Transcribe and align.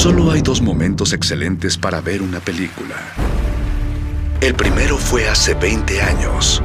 Solo 0.00 0.30
hay 0.30 0.40
dos 0.40 0.62
momentos 0.62 1.12
excelentes 1.12 1.76
para 1.76 2.00
ver 2.00 2.22
una 2.22 2.40
película. 2.40 2.96
El 4.40 4.54
primero 4.54 4.96
fue 4.96 5.28
hace 5.28 5.52
20 5.52 6.00
años, 6.00 6.62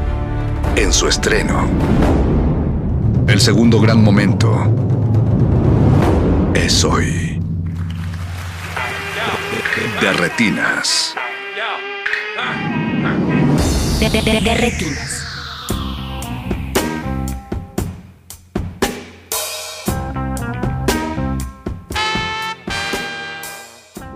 en 0.78 0.94
su 0.94 1.10
estreno. 1.10 1.70
El 3.28 3.42
segundo 3.42 3.82
gran 3.82 4.02
momento 4.02 4.56
es 6.54 6.86
hoy. 6.86 7.42
De 10.00 10.14
retinas. 10.14 11.14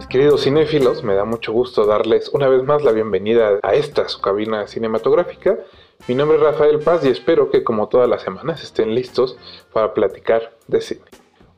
Queridos 0.09 0.43
cinéfilos, 0.43 1.03
me 1.03 1.13
da 1.13 1.23
mucho 1.23 1.53
gusto 1.53 1.85
darles 1.85 2.29
una 2.29 2.47
vez 2.47 2.63
más 2.63 2.83
la 2.83 2.91
bienvenida 2.91 3.59
a 3.61 3.75
esta 3.75 4.09
su 4.09 4.19
cabina 4.19 4.65
cinematográfica. 4.65 5.59
Mi 6.07 6.15
nombre 6.15 6.37
es 6.37 6.43
Rafael 6.43 6.79
Paz 6.79 7.05
y 7.05 7.09
espero 7.09 7.51
que 7.51 7.63
como 7.63 7.89
todas 7.89 8.09
las 8.09 8.23
semanas 8.23 8.63
estén 8.63 8.95
listos 8.95 9.37
para 9.71 9.93
platicar 9.93 10.57
de 10.67 10.81
cine. 10.81 11.03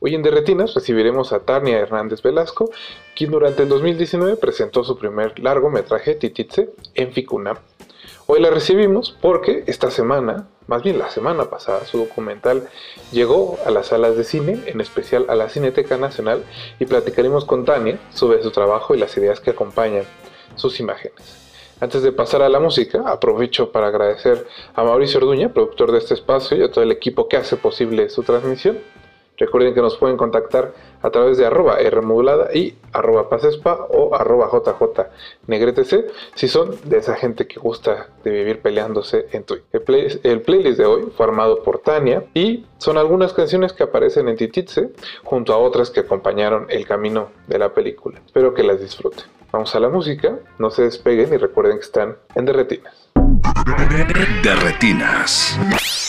Hoy 0.00 0.14
en 0.14 0.22
Derretinas 0.22 0.74
recibiremos 0.74 1.32
a 1.32 1.40
Tania 1.40 1.78
Hernández 1.78 2.20
Velasco, 2.20 2.70
quien 3.16 3.30
durante 3.30 3.62
el 3.62 3.70
2019 3.70 4.36
presentó 4.36 4.84
su 4.84 4.98
primer 4.98 5.38
largometraje 5.38 6.14
Tititze 6.14 6.70
en 6.94 7.12
Ficunam. 7.12 7.56
Hoy 8.26 8.40
la 8.40 8.50
recibimos 8.50 9.16
porque 9.22 9.64
esta 9.66 9.90
semana, 9.90 10.48
más 10.66 10.82
bien 10.82 10.98
la 10.98 11.10
semana 11.10 11.50
pasada, 11.50 11.84
su 11.84 11.98
documental 11.98 12.68
llegó 13.10 13.58
a 13.66 13.70
las 13.70 13.88
salas 13.88 14.16
de 14.16 14.24
cine, 14.24 14.60
en 14.66 14.80
especial 14.80 15.26
a 15.28 15.34
la 15.34 15.48
Cineteca 15.48 15.96
Nacional, 15.96 16.44
y 16.78 16.86
platicaremos 16.86 17.44
con 17.44 17.64
Tania 17.64 17.98
sobre 18.12 18.42
su 18.42 18.50
trabajo 18.50 18.94
y 18.94 18.98
las 18.98 19.16
ideas 19.16 19.40
que 19.40 19.50
acompañan 19.50 20.04
sus 20.54 20.80
imágenes. 20.80 21.42
Antes 21.80 22.02
de 22.02 22.12
pasar 22.12 22.42
a 22.42 22.48
la 22.48 22.60
música, 22.60 23.02
aprovecho 23.06 23.72
para 23.72 23.88
agradecer 23.88 24.46
a 24.74 24.84
Mauricio 24.84 25.18
Orduña, 25.18 25.52
productor 25.52 25.90
de 25.90 25.98
este 25.98 26.14
espacio, 26.14 26.56
y 26.56 26.62
a 26.62 26.70
todo 26.70 26.84
el 26.84 26.92
equipo 26.92 27.26
que 27.26 27.36
hace 27.36 27.56
posible 27.56 28.08
su 28.08 28.22
transmisión. 28.22 28.78
Recuerden 29.44 29.74
que 29.74 29.80
nos 29.80 29.96
pueden 29.96 30.16
contactar 30.16 30.72
a 31.02 31.10
través 31.10 31.36
de 31.36 31.44
arroba 31.46 31.76
Rmodulada 31.90 32.54
y 32.54 32.76
arroba 32.92 33.28
Pacespa 33.28 33.86
o 33.90 34.14
arroba 34.14 34.48
JJ 34.52 35.02
si 36.36 36.46
son 36.46 36.76
de 36.84 36.98
esa 36.98 37.16
gente 37.16 37.48
que 37.48 37.58
gusta 37.58 38.06
de 38.22 38.30
vivir 38.30 38.60
peleándose 38.60 39.26
en 39.32 39.42
Twitter. 39.42 39.66
El, 39.72 39.80
play- 39.82 40.20
el 40.22 40.42
playlist 40.42 40.78
de 40.78 40.86
hoy 40.86 41.08
fue 41.16 41.26
armado 41.26 41.62
por 41.64 41.80
Tania 41.80 42.22
y 42.34 42.66
son 42.78 42.98
algunas 42.98 43.32
canciones 43.32 43.72
que 43.72 43.82
aparecen 43.82 44.28
en 44.28 44.36
Tititze 44.36 44.90
junto 45.24 45.52
a 45.52 45.58
otras 45.58 45.90
que 45.90 46.00
acompañaron 46.00 46.66
el 46.68 46.86
camino 46.86 47.30
de 47.48 47.58
la 47.58 47.70
película. 47.74 48.20
Espero 48.24 48.54
que 48.54 48.62
las 48.62 48.80
disfruten. 48.80 49.24
Vamos 49.50 49.74
a 49.74 49.80
la 49.80 49.88
música, 49.88 50.38
no 50.58 50.70
se 50.70 50.82
despeguen 50.82 51.34
y 51.34 51.36
recuerden 51.36 51.78
que 51.78 51.84
están 51.84 52.16
en 52.36 52.44
Derretinas. 52.44 53.10
De 54.42 56.01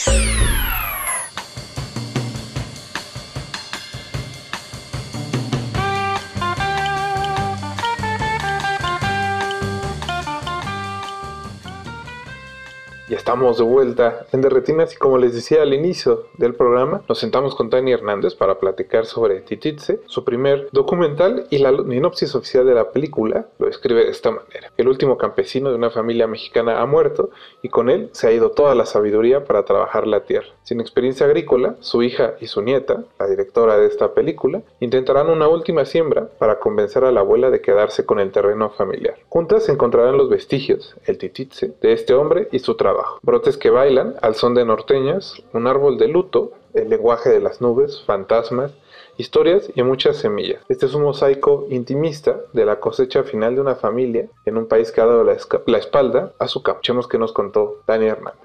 estamos 13.14 13.58
de 13.58 13.64
vuelta 13.64 14.26
en 14.32 14.42
Derretinas 14.42 14.94
y 14.94 14.98
como 14.98 15.18
les 15.18 15.34
decía 15.34 15.62
al 15.62 15.74
inicio 15.74 16.28
del 16.38 16.56
programa, 16.56 17.02
nos 17.08 17.20
sentamos 17.20 17.56
con 17.56 17.70
Tania 17.70 17.96
Hernández 17.96 18.36
para 18.36 18.60
platicar 18.60 19.06
sobre 19.06 19.42
Tititze, 19.42 20.00
su 20.06 20.24
primer 20.24 20.70
documental 20.72 21.48
y 21.50 21.60
la 21.60 21.72
sinopsis 21.72 22.36
oficial 22.36 22.66
de 22.66 22.74
la 22.74 22.92
película 22.92 23.48
lo 23.60 23.68
describe 23.68 24.06
de 24.06 24.12
esta 24.12 24.32
manera. 24.32 24.72
El 24.78 24.88
último 24.88 25.18
campesino 25.18 25.70
de 25.70 25.76
una 25.76 25.90
familia 25.90 26.28
mexicana 26.28 26.82
ha 26.82 26.86
muerto 26.86 27.30
y 27.62 27.70
con 27.70 27.90
él 27.90 28.10
se 28.14 28.28
ha 28.28 28.32
ido 28.32 28.52
toda 28.52 28.76
la 28.76 28.86
sabiduría 28.86 29.44
para 29.46 29.64
trabajar 29.64 30.08
la 30.08 30.22
tierra. 30.22 30.48
Sin 30.64 30.82
experiencia 30.82 31.26
agrícola, 31.26 31.76
su 31.80 32.04
hija 32.04 32.36
y 32.40 32.48
su 32.48 32.62
nieta, 32.62 33.04
la 33.20 33.28
directora 33.28 33.78
de 33.78 33.88
esta 33.88 34.14
película, 34.14 34.62
intentarán 34.80 35.30
una 35.30 35.48
última 35.48 35.86
siembra 35.86 36.28
para 36.40 36.60
convencer 36.60 37.04
a 37.04 37.12
la 37.12 37.20
abuela 37.20 37.50
de 37.50 37.62
quedarse 37.62 38.06
con 38.06 38.20
el 38.20 38.32
terreno 38.32 38.70
familiar. 38.72 39.16
Juntas 39.30 39.70
encontrarán 39.70 40.18
los 40.18 40.30
vestigios, 40.30 40.96
el 41.06 41.18
tititze, 41.18 41.74
de 41.82 41.94
este 41.94 42.14
hombre 42.14 42.48
y 42.52 42.60
su 42.60 42.76
trabajo. 42.76 43.03
Brotes 43.22 43.58
que 43.58 43.70
bailan 43.70 44.16
al 44.22 44.36
son 44.36 44.54
de 44.54 44.66
norteñas, 44.66 45.42
un 45.54 45.68
árbol 45.68 45.98
de 45.98 46.08
luto, 46.08 46.54
el 46.74 46.90
lenguaje 46.90 47.30
de 47.30 47.40
las 47.40 47.62
nubes, 47.62 48.04
fantasmas, 48.06 48.74
historias 49.18 49.70
y 49.76 49.84
muchas 49.84 50.18
semillas. 50.18 50.62
Este 50.70 50.86
es 50.86 50.94
un 50.94 51.04
mosaico 51.04 51.68
intimista 51.70 52.38
de 52.54 52.66
la 52.66 52.80
cosecha 52.80 53.24
final 53.24 53.56
de 53.56 53.62
una 53.62 53.76
familia 53.76 54.28
en 54.46 54.58
un 54.58 54.68
país 54.68 54.92
que 54.92 55.02
ha 55.02 55.06
dado 55.06 55.24
la, 55.24 55.34
espalda 55.78 56.34
a 56.40 56.48
su 56.48 56.64
campo. 56.64 56.82
Que 57.10 57.18
nos 57.18 57.32
contó 57.32 57.82
Dani 57.88 58.08
Hernández. 58.08 58.42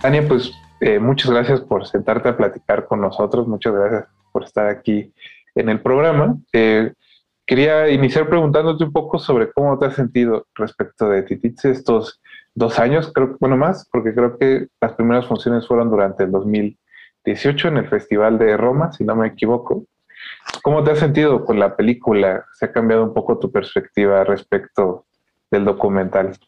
Tania, 0.00 0.26
pues 0.26 0.52
eh, 0.80 0.98
muchas 0.98 1.30
gracias 1.30 1.60
por 1.60 1.86
sentarte 1.86 2.30
a 2.30 2.36
platicar 2.36 2.86
con 2.86 3.02
nosotros, 3.02 3.46
muchas 3.46 3.74
gracias 3.74 4.06
por 4.32 4.44
estar 4.44 4.66
aquí 4.66 5.12
en 5.54 5.68
el 5.68 5.80
programa. 5.80 6.36
Eh, 6.54 6.92
quería 7.50 7.88
iniciar 7.88 8.28
preguntándote 8.28 8.84
un 8.84 8.92
poco 8.92 9.18
sobre 9.18 9.50
cómo 9.50 9.76
te 9.76 9.86
has 9.86 9.96
sentido 9.96 10.46
respecto 10.54 11.08
de 11.08 11.24
Tititze 11.24 11.72
estos 11.72 12.20
dos 12.54 12.78
años, 12.78 13.10
creo 13.12 13.30
que, 13.30 13.36
bueno, 13.40 13.56
más, 13.56 13.88
porque 13.90 14.14
creo 14.14 14.38
que 14.38 14.68
las 14.80 14.92
primeras 14.92 15.26
funciones 15.26 15.66
fueron 15.66 15.90
durante 15.90 16.22
el 16.22 16.30
2018 16.30 17.66
en 17.66 17.76
el 17.78 17.88
Festival 17.88 18.38
de 18.38 18.56
Roma, 18.56 18.92
si 18.92 19.02
no 19.02 19.16
me 19.16 19.26
equivoco. 19.26 19.84
¿Cómo 20.62 20.84
te 20.84 20.92
has 20.92 21.00
sentido 21.00 21.44
con 21.44 21.58
la 21.58 21.74
película? 21.74 22.44
¿Se 22.52 22.66
ha 22.66 22.72
cambiado 22.72 23.02
un 23.02 23.12
poco 23.12 23.36
tu 23.40 23.50
perspectiva 23.50 24.22
respecto 24.22 25.06
del 25.50 25.64
documental? 25.64 26.38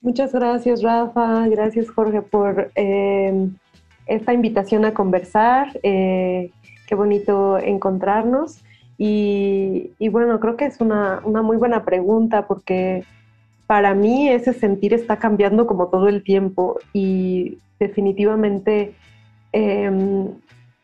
Muchas 0.00 0.32
gracias, 0.32 0.82
Rafa. 0.82 1.46
Gracias, 1.46 1.88
Jorge, 1.90 2.22
por 2.22 2.72
eh, 2.74 3.48
esta 4.06 4.32
invitación 4.32 4.84
a 4.84 4.94
conversar. 4.94 5.68
Eh, 5.84 6.50
qué 6.88 6.96
bonito 6.96 7.56
encontrarnos. 7.56 8.64
Y, 9.02 10.08
bueno, 10.10 10.38
creo 10.40 10.58
que 10.58 10.66
es 10.66 10.78
una, 10.78 11.22
una 11.24 11.40
muy 11.40 11.56
buena 11.56 11.86
pregunta 11.86 12.46
porque 12.46 13.02
para 13.66 13.94
mí 13.94 14.28
ese 14.28 14.52
sentir 14.52 14.92
está 14.92 15.16
cambiando 15.18 15.66
como 15.66 15.86
todo 15.88 16.06
el 16.08 16.22
tiempo 16.22 16.78
y 16.92 17.56
definitivamente 17.78 18.92
em, 19.52 20.28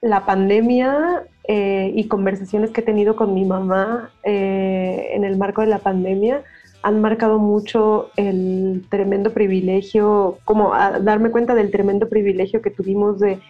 la 0.01 0.25
pandemia 0.25 1.25
eh, 1.47 1.93
y 1.95 2.09
conversaciones 2.09 2.71
que 2.71 2.81
he 2.81 2.85
tenido 2.85 3.17
con 3.17 3.35
mi 3.35 3.45
mamá 3.45 4.11
eh, 4.23 5.11
en 5.13 5.25
el 5.25 5.37
marco 5.37 5.61
de 5.61 5.67
la 5.67 5.81
pandemia 5.81 6.43
han 6.83 7.03
marcado 7.03 7.39
mucho 7.39 8.09
el 8.17 8.87
tremendo 8.89 9.35
privilegio, 9.35 10.39
como 10.47 10.71
darme 11.03 11.31
cuenta 11.31 11.55
del 11.55 11.71
tremendo 11.71 12.09
privilegio 12.09 12.63
que 12.63 12.71
tuvimos 12.71 13.19
de 13.19 13.41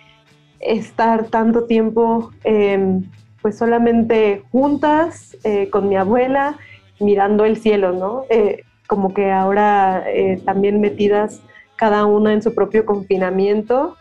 estar 0.59 1.27
tanto 1.27 1.67
tiempo 1.67 2.33
eh, 2.43 3.01
pues 3.43 3.59
solamente 3.59 4.43
juntas 4.51 5.37
eh, 5.45 5.71
con 5.71 5.89
mi 5.89 5.97
abuela 5.97 6.57
mirando 7.01 7.45
el 7.45 7.57
cielo, 7.57 7.93
¿no? 7.93 8.25
Eh, 8.31 8.65
como 8.87 9.13
que 9.15 9.31
ahora 9.31 10.05
eh, 10.07 10.41
también 10.45 10.81
metidas 10.81 11.43
cada 11.77 12.07
una 12.07 12.33
en 12.33 12.43
su 12.43 12.55
propio 12.55 12.87
confinamiento, 12.87 13.97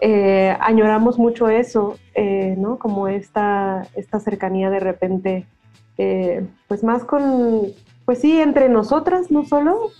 eh, 0.00 0.56
añoramos 0.60 1.18
mucho 1.18 1.48
eso, 1.48 1.98
eh, 2.14 2.54
¿no? 2.56 2.78
Como 2.78 3.08
esta, 3.08 3.86
esta 3.96 4.20
cercanía 4.20 4.70
de 4.70 4.80
repente, 4.80 5.46
eh, 5.96 6.46
pues 6.68 6.84
más 6.84 7.04
con, 7.04 7.62
pues 8.04 8.20
sí, 8.20 8.40
entre 8.40 8.68
nosotras, 8.68 9.30
no 9.30 9.44
solo, 9.44 9.90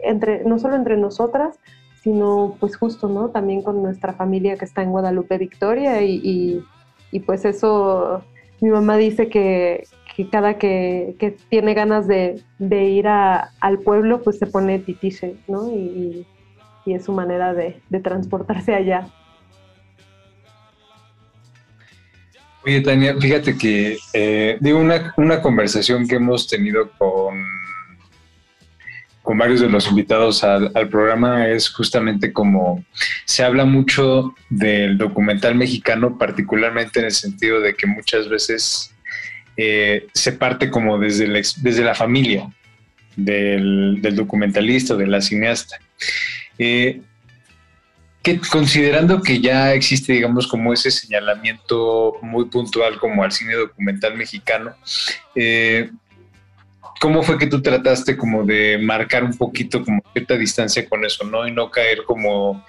entre, 0.00 0.44
no 0.44 0.58
solo 0.58 0.74
entre 0.74 0.96
nosotras, 0.96 1.58
sino 2.02 2.56
pues 2.58 2.76
justo, 2.76 3.08
¿no? 3.08 3.28
También 3.28 3.62
con 3.62 3.80
nuestra 3.80 4.12
familia 4.12 4.56
que 4.56 4.64
está 4.64 4.82
en 4.82 4.90
Guadalupe 4.90 5.38
Victoria 5.38 6.02
y, 6.02 6.20
y, 6.24 6.64
y 7.12 7.20
pues 7.20 7.44
eso, 7.44 8.24
mi 8.60 8.70
mamá 8.70 8.96
dice 8.96 9.28
que, 9.28 9.84
cada 10.32 10.58
que, 10.58 11.36
tiene 11.48 11.74
ganas 11.74 12.08
de, 12.08 12.42
ir 12.58 13.06
al 13.06 13.78
pueblo, 13.84 14.22
pues 14.22 14.38
se 14.38 14.46
pone 14.46 14.78
titiche, 14.80 15.36
¿no? 15.46 15.70
Y, 15.70 16.26
es 16.86 17.04
su 17.04 17.12
manera 17.12 17.54
de, 17.54 17.80
de 17.90 18.00
transportarse 18.00 18.74
allá. 18.74 19.06
Oye, 22.64 22.80
Tania, 22.80 23.16
fíjate 23.20 23.56
que, 23.56 23.98
eh, 24.12 24.56
digo, 24.60 24.78
una, 24.80 25.12
una 25.16 25.40
conversación 25.40 26.08
que 26.08 26.16
hemos 26.16 26.48
tenido 26.48 26.90
con, 26.98 27.51
con 29.22 29.38
varios 29.38 29.60
de 29.60 29.68
los 29.68 29.86
invitados 29.88 30.42
al, 30.42 30.72
programa 30.90 31.48
es 31.48 31.70
justamente 31.70 32.32
como 32.32 32.84
se 33.24 33.44
habla 33.44 33.64
mucho 33.64 34.34
del 34.50 34.98
documental 34.98 35.54
mexicano, 35.54 36.18
particularmente 36.18 36.98
en 36.98 37.06
el 37.06 37.12
sentido 37.12 37.60
de 37.60 37.74
que 37.74 37.86
muchas 37.86 38.28
veces 38.28 38.94
eh, 39.56 40.08
se 40.12 40.32
parte 40.32 40.70
como 40.70 40.98
desde 40.98 41.28
la, 41.84 41.94
familia 41.94 42.50
del, 43.14 44.00
del 44.02 44.16
documentalista, 44.16 44.96
de 44.96 45.06
la 45.06 45.20
cineasta. 45.20 45.78
Eh, 46.58 47.00
que 48.22 48.38
considerando 48.38 49.20
que 49.20 49.40
ya 49.40 49.74
existe, 49.74 50.12
digamos, 50.12 50.46
como 50.46 50.72
ese 50.72 50.90
señalamiento 50.90 52.16
muy 52.22 52.44
puntual 52.44 52.98
como 52.98 53.24
al 53.24 53.32
cine 53.32 53.54
documental 53.54 54.16
mexicano, 54.16 54.74
eh, 55.34 55.90
¿cómo 57.00 57.22
fue 57.22 57.38
que 57.38 57.46
tú 57.46 57.60
trataste 57.60 58.16
como 58.16 58.44
de 58.44 58.78
marcar 58.78 59.24
un 59.24 59.36
poquito 59.36 59.84
como 59.84 60.02
cierta 60.12 60.36
distancia 60.36 60.88
con 60.88 61.04
eso, 61.04 61.24
¿no? 61.24 61.46
Y 61.46 61.52
no 61.52 61.70
caer 61.70 62.04
como 62.04 62.64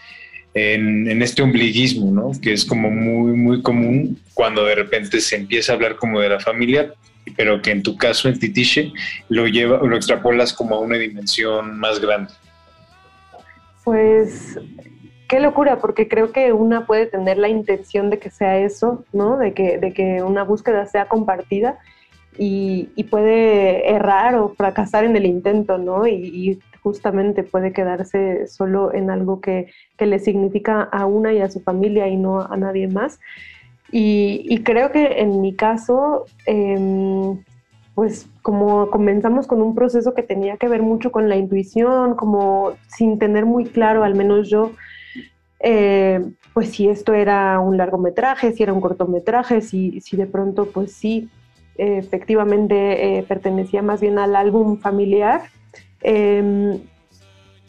en, 0.53 1.21
este 1.21 1.41
ombliguismo, 1.41 2.11
¿no? 2.11 2.31
Que 2.41 2.53
es 2.53 2.65
como 2.65 2.89
muy, 2.89 3.33
muy 3.33 3.61
común 3.61 4.19
cuando 4.33 4.65
de 4.65 4.75
repente 4.75 5.19
se 5.19 5.35
empieza 5.35 5.71
a 5.71 5.75
hablar 5.75 5.95
como 5.95 6.19
de 6.19 6.29
la 6.29 6.39
familia, 6.39 6.93
pero 7.37 7.61
que 7.61 7.71
en 7.71 7.83
tu 7.83 7.97
caso, 7.97 8.29
en 8.29 8.39
Titiche, 8.39 8.91
lo, 9.29 9.47
lleva, 9.47 9.79
lo 9.79 9.95
extrapolas 9.95 10.53
como 10.53 10.75
a 10.75 10.79
una 10.79 10.97
dimensión 10.97 11.79
más 11.79 11.99
grande. 11.99 12.31
Pues 13.83 14.59
qué 15.27 15.39
locura, 15.39 15.79
porque 15.79 16.07
creo 16.07 16.31
que 16.31 16.53
una 16.53 16.85
puede 16.85 17.07
tener 17.07 17.37
la 17.37 17.49
intención 17.49 18.09
de 18.09 18.19
que 18.19 18.29
sea 18.29 18.57
eso, 18.59 19.05
¿no? 19.13 19.37
De 19.37 19.53
que, 19.53 19.77
de 19.77 19.93
que 19.93 20.21
una 20.21 20.43
búsqueda 20.43 20.85
sea 20.85 21.07
compartida 21.07 21.79
y, 22.37 23.03
puede 23.09 23.91
errar 23.91 24.35
o 24.35 24.49
fracasar 24.49 25.03
en 25.03 25.15
el 25.15 25.25
intento, 25.25 25.77
¿no? 25.77 26.07
Y, 26.07 26.59
justamente 26.81 27.43
puede 27.43 27.71
quedarse 27.71 28.45
solo 28.47 28.93
en 28.93 29.09
algo 29.09 29.39
que, 29.39 29.67
le 29.99 30.19
significa 30.19 30.81
a 30.81 31.05
una 31.05 31.31
y 31.31 31.39
a 31.39 31.49
su 31.49 31.61
familia 31.61 32.09
y 32.09 32.17
no 32.17 32.41
a 32.41 32.57
nadie 32.57 32.87
más. 32.87 33.19
Y, 33.91 34.59
creo 34.63 34.91
que 34.91 35.21
en 35.21 35.41
mi 35.41 35.55
caso, 35.55 36.25
em, 36.45 37.41
pues 37.95 38.27
como 38.41 38.89
comenzamos 38.89 39.47
con 39.47 39.61
un 39.61 39.75
proceso 39.75 40.13
que 40.13 40.23
tenía 40.23 40.57
que 40.57 40.67
ver 40.67 40.81
mucho 40.81 41.11
con 41.11 41.29
la 41.29 41.35
intuición, 41.35 42.15
como 42.15 42.73
sin 42.87 43.19
tener 43.19 43.45
muy 43.45 43.65
claro, 43.65 44.03
al 44.03 44.15
menos 44.15 44.49
yo, 44.49 44.71
eh, 45.59 46.21
pues 46.53 46.71
si 46.71 46.89
esto 46.89 47.13
era 47.13 47.59
un 47.59 47.77
largometraje, 47.77 48.51
si 48.51 48.63
era 48.63 48.73
un 48.73 48.81
cortometraje, 48.81 49.61
si, 49.61 50.01
si 50.01 50.17
de 50.17 50.25
pronto 50.25 50.65
pues 50.65 50.91
sí, 50.91 51.29
efectivamente 51.77 53.17
eh, 53.17 53.23
pertenecía 53.23 53.81
más 53.81 54.01
bien 54.01 54.19
al 54.19 54.35
álbum 54.35 54.79
familiar, 54.79 55.41
em, 56.01 56.79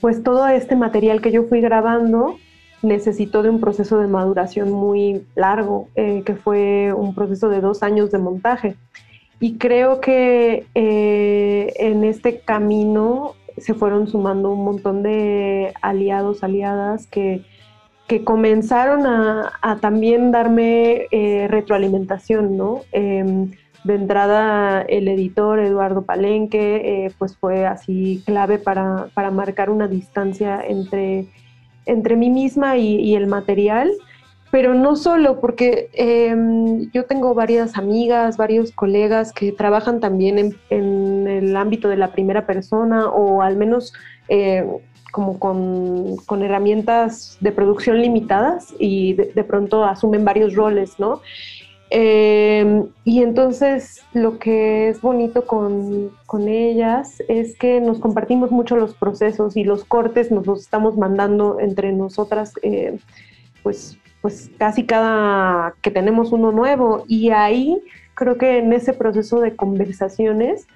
pues 0.00 0.22
todo 0.22 0.46
este 0.48 0.76
material 0.76 1.20
que 1.20 1.32
yo 1.32 1.44
fui 1.44 1.60
grabando 1.60 2.36
necesitó 2.82 3.42
de 3.42 3.50
un 3.50 3.60
proceso 3.60 3.98
de 3.98 4.08
maduración 4.08 4.70
muy 4.70 5.24
largo, 5.34 5.88
eh, 5.94 6.22
que 6.26 6.34
fue 6.34 6.92
un 6.92 7.14
proceso 7.14 7.48
de 7.48 7.60
dos 7.60 7.82
años 7.82 8.10
de 8.10 8.18
montaje. 8.18 8.76
Y 9.40 9.56
creo 9.56 10.00
que 10.00 10.66
en 10.74 12.04
este 12.04 12.40
camino 12.40 13.32
se 13.56 13.74
fueron 13.74 14.06
sumando 14.06 14.50
un 14.52 14.64
montón 14.64 15.02
de 15.02 15.74
aliados, 15.82 16.44
aliadas 16.44 17.06
que 17.06 17.42
que 18.06 18.22
comenzaron 18.22 19.06
a, 19.06 19.78
también 19.80 20.30
darme 20.30 21.06
eh, 21.10 21.48
retroalimentación, 21.48 22.56
¿no? 22.56 22.82
De 23.84 23.94
entrada 23.94 24.82
el 24.82 25.08
editor 25.08 25.60
Eduardo 25.60 26.02
Palenque, 26.02 27.06
eh, 27.06 27.12
pues 27.18 27.36
fue 27.36 27.66
así 27.66 28.22
clave 28.24 28.58
para, 28.58 29.10
marcar 29.30 29.70
una 29.70 29.88
distancia 29.88 30.64
entre, 30.66 31.26
entre 31.84 32.16
mí 32.16 32.30
misma 32.30 32.78
y, 32.78 33.14
el 33.14 33.26
material, 33.26 33.92
pero 34.50 34.74
no 34.74 34.96
solo, 34.96 35.40
porque 35.40 35.90
em, 35.92 36.90
yo 36.92 37.04
tengo 37.04 37.34
varias 37.34 37.76
amigas, 37.76 38.36
varios 38.36 38.72
colegas 38.72 39.32
que 39.32 39.52
trabajan 39.52 40.00
también 40.00 40.38
en, 40.38 40.56
en, 40.70 41.28
el 41.28 41.56
ámbito 41.56 41.88
de 41.88 41.96
la 41.96 42.12
primera 42.12 42.46
persona 42.46 43.08
o 43.08 43.42
al 43.42 43.56
menos 43.56 43.92
eh, 44.28 44.64
como 45.14 45.38
con, 45.38 46.42
herramientas 46.42 47.38
de 47.40 47.52
producción 47.52 48.02
limitadas 48.02 48.74
y 48.80 49.12
de, 49.12 49.44
pronto 49.44 49.84
asumen 49.84 50.24
varios 50.24 50.54
roles, 50.54 50.98
¿no? 50.98 51.20
Em, 51.96 52.88
y 53.04 53.22
entonces 53.22 54.02
lo 54.14 54.40
que 54.40 54.88
es 54.88 55.00
bonito 55.00 55.46
con, 55.46 56.10
ellas 56.48 57.22
es 57.28 57.56
que 57.56 57.80
nos 57.80 58.00
compartimos 58.00 58.50
mucho 58.50 58.74
los 58.74 58.94
procesos 58.94 59.56
y 59.56 59.62
los 59.62 59.84
cortes 59.84 60.32
nos 60.32 60.44
los 60.44 60.62
estamos 60.62 60.96
mandando 60.96 61.60
entre 61.60 61.92
nosotras, 61.92 62.54
eh, 62.62 62.98
pues, 63.62 63.96
pues 64.20 64.50
casi 64.58 64.84
cada 64.84 65.76
que 65.82 65.92
tenemos 65.92 66.32
uno 66.32 66.50
nuevo. 66.50 67.04
Y 67.06 67.30
ahí 67.30 67.80
creo 68.14 68.38
que 68.38 68.58
en 68.58 68.72
ese 68.72 68.92
proceso 68.92 69.38
de 69.38 69.54
conversaciones, 69.54 70.66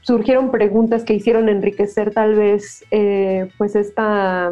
surgieron 0.00 0.50
preguntas 0.50 1.04
que 1.04 1.14
hicieron 1.14 1.48
enriquecer 1.48 2.12
tal 2.12 2.34
vez 2.34 2.84
eh, 2.90 3.52
pues 3.56 3.76
esta, 3.76 4.50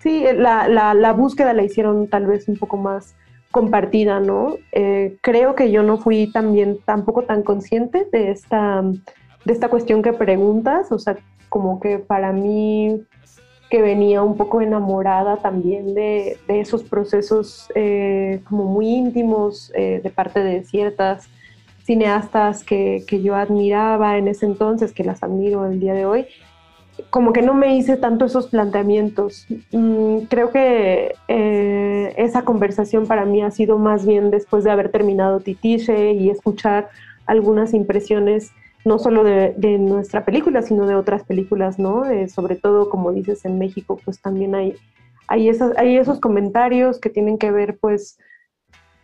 sí, 0.00 0.24
la, 0.34 0.66
la, 0.68 1.12
búsqueda 1.12 1.52
la 1.52 1.62
hicieron 1.62 2.08
tal 2.08 2.26
vez 2.26 2.48
un 2.48 2.56
poco 2.56 2.76
más 2.76 3.14
compartida, 3.50 4.20
¿no? 4.20 4.56
Eh, 4.72 5.16
creo 5.20 5.54
que 5.54 5.70
yo 5.70 5.82
no 5.82 5.98
fui 5.98 6.30
también 6.32 6.78
tampoco 6.84 7.22
tan 7.22 7.42
consciente 7.42 8.06
de 8.12 8.30
esta, 8.30 8.82
de 8.82 9.52
esta 9.52 9.68
cuestión 9.68 10.02
que 10.02 10.12
preguntas, 10.12 10.92
o 10.92 10.98
sea, 10.98 11.16
como 11.48 11.80
que 11.80 11.98
para 11.98 12.32
mí 12.32 13.02
que 13.70 13.82
venía 13.82 14.22
un 14.22 14.36
poco 14.36 14.60
enamorada 14.62 15.36
también 15.36 15.94
de, 15.94 16.38
de 16.46 16.60
esos 16.60 16.82
procesos 16.82 17.68
eh, 17.74 18.40
como 18.48 18.64
muy 18.64 18.88
íntimos 18.88 19.70
de 19.74 20.12
parte 20.14 20.40
de 20.40 20.64
ciertas 20.64 21.28
cineastas 21.84 22.64
que, 22.64 23.04
que, 23.06 23.22
yo 23.22 23.34
admiraba 23.34 24.18
en 24.18 24.28
ese 24.28 24.46
entonces, 24.46 24.92
que 24.92 25.04
las 25.04 25.22
admiro 25.22 25.66
el 25.66 25.80
día 25.80 25.94
de 25.94 26.04
hoy, 26.04 26.26
como 27.10 27.32
que 27.32 27.42
no 27.42 27.54
me 27.54 27.76
hice 27.76 27.96
tanto 27.96 28.24
esos 28.24 28.48
planteamientos. 28.48 29.46
Mm, 29.72 30.20
creo 30.28 30.50
que 30.50 31.14
eh, 31.28 32.14
esa 32.16 32.42
conversación 32.42 33.06
para 33.06 33.24
mí 33.24 33.42
ha 33.42 33.50
sido 33.50 33.78
más 33.78 34.06
bien 34.06 34.30
después 34.30 34.64
de 34.64 34.70
haber 34.70 34.90
terminado 34.90 35.40
Titiche 35.40 36.12
y 36.12 36.30
escuchar 36.30 36.88
algunas 37.26 37.74
impresiones 37.74 38.52
no 38.84 38.98
solo 38.98 39.22
de, 39.24 39.78
nuestra 39.78 40.24
película, 40.24 40.62
sino 40.62 40.86
de 40.86 40.94
otras 40.94 41.24
películas, 41.24 41.78
¿no? 41.78 42.04
Eh, 42.06 42.28
sobre 42.28 42.56
todo, 42.56 42.88
como 42.88 43.12
dices, 43.12 43.44
en 43.44 43.58
México, 43.58 44.00
pues 44.04 44.20
también 44.20 44.54
hay, 44.54 44.76
hay, 45.26 45.48
esas, 45.48 45.76
hay 45.76 45.96
esos 45.96 46.20
comentarios 46.20 46.98
que 46.98 47.10
tienen 47.10 47.38
que 47.38 47.50
ver, 47.50 47.76
pues, 47.78 48.18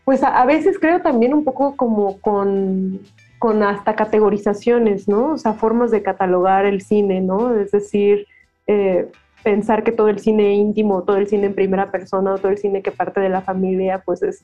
pues 0.04 0.22
a, 0.22 0.44
veces 0.46 0.78
creo 0.78 1.00
también 1.00 1.34
un 1.34 1.44
poco 1.44 1.76
como 1.76 2.18
con, 2.20 3.00
con 3.44 3.62
hasta 3.62 3.94
categorizaciones, 3.94 5.06
¿no? 5.06 5.32
O 5.32 5.36
sea, 5.36 5.52
formas 5.52 5.90
de 5.90 6.02
catalogar 6.02 6.64
el 6.64 6.80
cine, 6.80 7.20
¿no? 7.20 7.54
Es 7.54 7.72
decir, 7.72 8.26
eh, 8.66 9.10
pensar 9.42 9.84
que 9.84 9.92
todo 9.92 10.08
el 10.08 10.18
cine 10.18 10.54
íntimo, 10.54 11.02
todo 11.02 11.18
el 11.18 11.26
cine 11.26 11.48
en 11.48 11.54
primera 11.54 11.90
persona, 11.90 12.36
todo 12.38 12.48
el 12.48 12.56
cine 12.56 12.80
que 12.80 12.90
parte 12.90 13.20
de 13.20 13.28
la 13.28 13.42
familia, 13.42 14.02
pues 14.02 14.22
es 14.22 14.42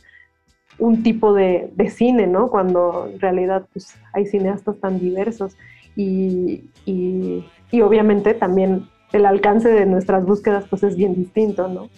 un 0.79 1.03
tipo 1.03 1.33
de, 1.33 1.73
cine, 1.89 2.27
¿no? 2.27 2.51
Cuando 2.51 3.09
en 3.11 3.19
realidad 3.21 3.67
pues, 3.73 3.97
hay 4.13 4.27
cineastas 4.27 4.79
tan 4.81 5.01
diversos 5.01 5.57
y, 5.97 6.65
y, 6.85 7.47
y 7.71 7.81
obviamente 7.81 8.35
también 8.35 8.87
el 9.13 9.25
alcance 9.25 9.71
de 9.71 9.87
nuestras 9.87 10.27
búsquedas 10.27 10.67
pues 10.69 10.83
es 10.83 10.95
bien 10.95 11.15
distinto, 11.15 11.69
¿no? 11.69 11.89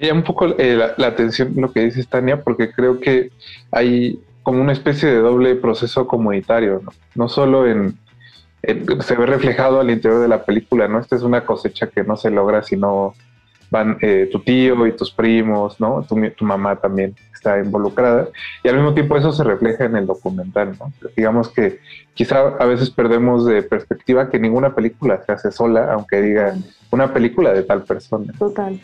Ya 0.00 0.12
un 0.12 0.24
poco 0.24 0.58
eh, 0.58 0.92
la, 0.96 1.06
atención 1.06 1.52
lo 1.54 1.70
que 1.70 1.84
dices, 1.84 2.08
Tania, 2.08 2.42
porque 2.42 2.72
creo 2.72 2.98
que 2.98 3.30
hay 3.70 4.18
como 4.46 4.60
una 4.60 4.74
especie 4.74 5.08
de 5.08 5.18
doble 5.18 5.56
proceso 5.56 6.06
comunitario, 6.06 6.80
¿no? 6.84 6.92
No 7.16 7.28
solo 7.28 7.66
en, 7.66 7.98
se 9.00 9.16
ve 9.16 9.26
reflejado 9.26 9.80
al 9.80 9.90
interior 9.90 10.20
de 10.20 10.28
la 10.28 10.44
película, 10.44 10.86
¿no? 10.86 11.00
Esta 11.00 11.16
es 11.16 11.22
una 11.22 11.44
cosecha 11.44 11.88
que 11.88 12.04
no 12.04 12.16
se 12.16 12.30
logra 12.30 12.62
si 12.62 12.76
no 12.76 13.14
van 13.72 13.98
eh, 14.02 14.28
tu 14.30 14.38
tío 14.38 14.86
y 14.86 14.92
tus 14.92 15.10
primos, 15.10 15.80
¿no? 15.80 16.06
Tu, 16.08 16.30
tu, 16.30 16.44
mamá 16.44 16.76
también 16.76 17.16
está 17.34 17.58
involucrada. 17.58 18.28
Y 18.62 18.68
al 18.68 18.76
mismo 18.76 18.94
tiempo 18.94 19.16
eso 19.16 19.32
se 19.32 19.42
refleja 19.42 19.86
en 19.86 19.96
el 19.96 20.06
documental, 20.06 20.76
¿no? 20.78 20.92
Digamos 21.16 21.48
que 21.48 21.80
quizá 22.14 22.38
a 22.60 22.66
veces 22.66 22.90
perdemos 22.90 23.46
de 23.46 23.64
perspectiva 23.64 24.30
que 24.30 24.38
ninguna 24.38 24.76
película 24.76 25.20
se 25.26 25.32
hace 25.32 25.50
sola, 25.50 25.92
aunque 25.92 26.22
diga 26.22 26.54
una 26.92 27.12
película 27.12 27.52
de 27.52 27.64
tal 27.64 27.82
persona. 27.82 28.32
Total. 28.38 28.80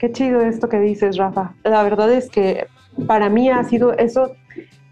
Qué 0.00 0.10
chido 0.10 0.40
esto 0.40 0.68
que 0.68 0.80
dices, 0.80 1.16
Rafa. 1.16 1.52
La 1.62 1.84
verdad 1.84 2.12
es 2.12 2.28
que 2.28 2.66
para 3.06 3.28
mí 3.28 3.50
ha 3.50 3.62
sido 3.64 3.92
eso 3.96 4.32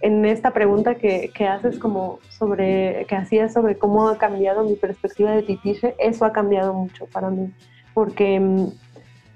en 0.01 0.25
esta 0.25 0.53
pregunta 0.53 0.97
que, 0.97 1.31
haces 1.49 1.79
como 1.79 2.19
sobre, 2.29 3.07
que 3.09 3.17
hacías 3.17 3.53
sobre 3.53 3.77
cómo 3.77 4.09
ha 4.09 4.19
cambiado 4.19 4.65
mi 4.65 4.75
perspectiva 4.75 5.33
de 5.33 5.43
Titiche, 5.43 5.95
eso 5.99 6.25
ha 6.25 6.33
cambiado 6.33 6.75
mucho 6.75 7.07
para 7.07 7.31
mí, 7.31 7.51
porque, 7.95 8.41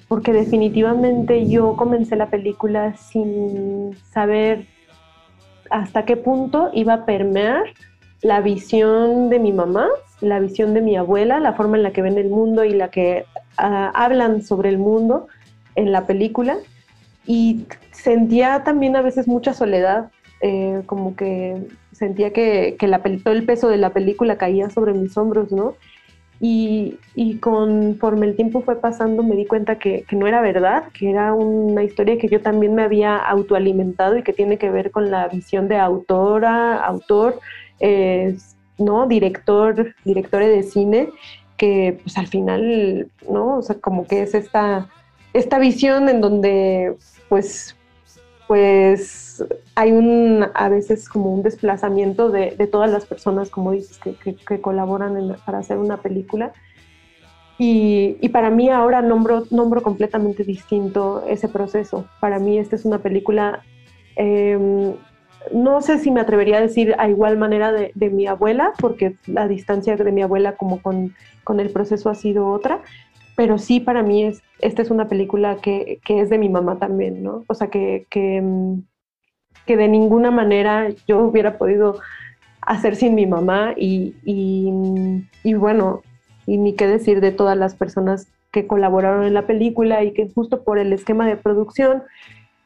porque 0.06 0.32
definitivamente 0.32 1.48
yo 1.48 1.76
comencé 1.76 2.16
la 2.16 2.30
película 2.30 2.94
sin 2.96 3.96
saber 4.12 4.66
hasta 5.70 6.04
qué 6.04 6.16
punto 6.16 6.70
iba 6.72 6.94
a 6.94 7.04
permear 7.04 7.64
la 8.22 8.40
visión 8.40 9.30
de 9.30 9.38
mi 9.38 9.52
mamá, 9.52 9.88
la 10.20 10.40
visión 10.40 10.74
de 10.74 10.82
mi 10.82 10.96
abuela, 10.96 11.40
la 11.40 11.54
forma 11.54 11.78
en 11.78 11.84
la 11.84 11.92
que 11.92 12.02
ven 12.02 12.18
el 12.18 12.28
mundo 12.28 12.64
y 12.64 12.74
la 12.74 12.90
que 12.90 13.24
ah, 13.56 13.90
hablan 13.94 14.42
sobre 14.42 14.68
el 14.68 14.78
mundo 14.78 15.26
en 15.74 15.90
la 15.90 16.06
película 16.06 16.58
y 17.30 17.64
sentía 17.92 18.64
también 18.64 18.96
a 18.96 19.02
veces 19.02 19.28
mucha 19.28 19.54
soledad, 19.54 20.10
eh, 20.40 20.82
como 20.86 21.14
que 21.14 21.62
sentía 21.92 22.32
que, 22.32 22.74
que 22.76 22.88
la, 22.88 22.98
todo 22.98 23.34
el 23.34 23.46
peso 23.46 23.68
de 23.68 23.76
la 23.76 23.90
película 23.90 24.36
caía 24.36 24.68
sobre 24.68 24.94
mis 24.94 25.16
hombros, 25.16 25.52
¿no? 25.52 25.76
Y, 26.40 26.98
y, 27.14 27.36
conforme 27.36 28.26
el 28.26 28.34
tiempo 28.34 28.62
fue 28.62 28.80
pasando 28.80 29.22
me 29.22 29.36
di 29.36 29.46
cuenta 29.46 29.78
que, 29.78 30.02
que, 30.08 30.16
no 30.16 30.26
era 30.26 30.40
verdad, 30.40 30.88
que 30.92 31.10
era 31.10 31.32
una 31.32 31.84
historia 31.84 32.18
que 32.18 32.26
yo 32.26 32.40
también 32.40 32.74
me 32.74 32.82
había 32.82 33.16
autoalimentado 33.16 34.18
y 34.18 34.24
que 34.24 34.32
tiene 34.32 34.58
que 34.58 34.70
ver 34.70 34.90
con 34.90 35.12
la 35.12 35.28
visión 35.28 35.68
de 35.68 35.76
autora, 35.76 36.84
autor, 36.84 37.38
eh, 37.78 38.36
¿no? 38.76 39.06
director, 39.06 39.94
directores 40.04 40.48
de 40.48 40.62
cine, 40.64 41.10
que 41.56 42.00
pues 42.02 42.18
al 42.18 42.26
final, 42.26 43.08
¿no? 43.30 43.58
O 43.58 43.62
sea, 43.62 43.76
como 43.76 44.04
que 44.08 44.22
es 44.22 44.34
esta, 44.34 44.88
esta 45.32 45.60
visión 45.60 46.08
en 46.08 46.20
donde 46.20 46.96
pues 47.30 47.74
pues 48.50 49.44
hay 49.76 49.92
un, 49.92 50.44
a 50.54 50.68
veces 50.68 51.08
como 51.08 51.32
un 51.32 51.44
desplazamiento 51.44 52.32
de, 52.32 52.50
todas 52.66 52.90
las 52.90 53.06
personas, 53.06 53.48
como 53.48 53.70
dices, 53.70 54.00
que, 54.00 54.60
colaboran 54.60 55.36
para 55.46 55.58
hacer 55.58 55.78
una 55.78 55.98
película. 55.98 56.52
Y, 57.58 58.28
para 58.30 58.50
mí 58.50 58.68
ahora 58.68 59.02
nombro, 59.02 59.44
nombro 59.52 59.84
completamente 59.84 60.42
distinto 60.42 61.22
ese 61.28 61.46
proceso. 61.46 62.06
Para 62.18 62.40
mí 62.40 62.58
esta 62.58 62.74
es 62.74 62.84
una 62.84 62.98
película, 62.98 63.62
em, 64.16 64.94
no 65.52 65.80
sé 65.80 66.00
si 66.00 66.10
me 66.10 66.20
atrevería 66.20 66.58
a 66.58 66.62
decir 66.62 66.96
a 66.98 67.08
igual 67.08 67.38
manera 67.38 67.70
de, 67.70 68.10
mi 68.10 68.26
abuela, 68.26 68.72
porque 68.80 69.14
la 69.28 69.46
distancia 69.46 69.96
de 69.96 70.10
mi 70.10 70.22
abuela 70.22 70.56
como 70.56 70.82
con, 70.82 71.14
con 71.44 71.60
el 71.60 71.70
proceso 71.70 72.10
ha 72.10 72.16
sido 72.16 72.48
otra, 72.48 72.82
pero 73.40 73.56
sí 73.56 73.80
para 73.80 74.02
mí 74.02 74.24
es, 74.24 74.42
esta 74.58 74.82
es 74.82 74.90
una 74.90 75.08
película 75.08 75.56
que, 75.62 75.98
es 76.06 76.28
de 76.28 76.36
mi 76.36 76.50
mamá 76.50 76.78
también, 76.78 77.22
¿no? 77.22 77.42
O 77.46 77.54
sea, 77.54 77.68
que, 77.68 78.04
mm, 78.12 78.82
que, 79.64 79.78
de 79.78 79.88
ninguna 79.88 80.30
manera 80.30 80.90
yo 81.08 81.20
hubiera 81.20 81.56
podido 81.56 81.98
hacer 82.60 82.96
sin 82.96 83.14
mi 83.14 83.24
mamá 83.24 83.72
y, 83.78 84.14
y, 85.42 85.54
bueno, 85.54 86.02
y 86.44 86.58
ni 86.58 86.74
qué 86.74 86.86
decir 86.86 87.22
de 87.22 87.32
todas 87.32 87.56
las 87.56 87.74
personas 87.74 88.28
que 88.52 88.66
colaboraron 88.66 89.24
en 89.24 89.32
la 89.32 89.46
película 89.46 90.04
y 90.04 90.12
que 90.12 90.28
justo 90.28 90.62
por 90.62 90.78
el 90.78 90.92
esquema 90.92 91.26
de 91.26 91.38
producción, 91.38 92.02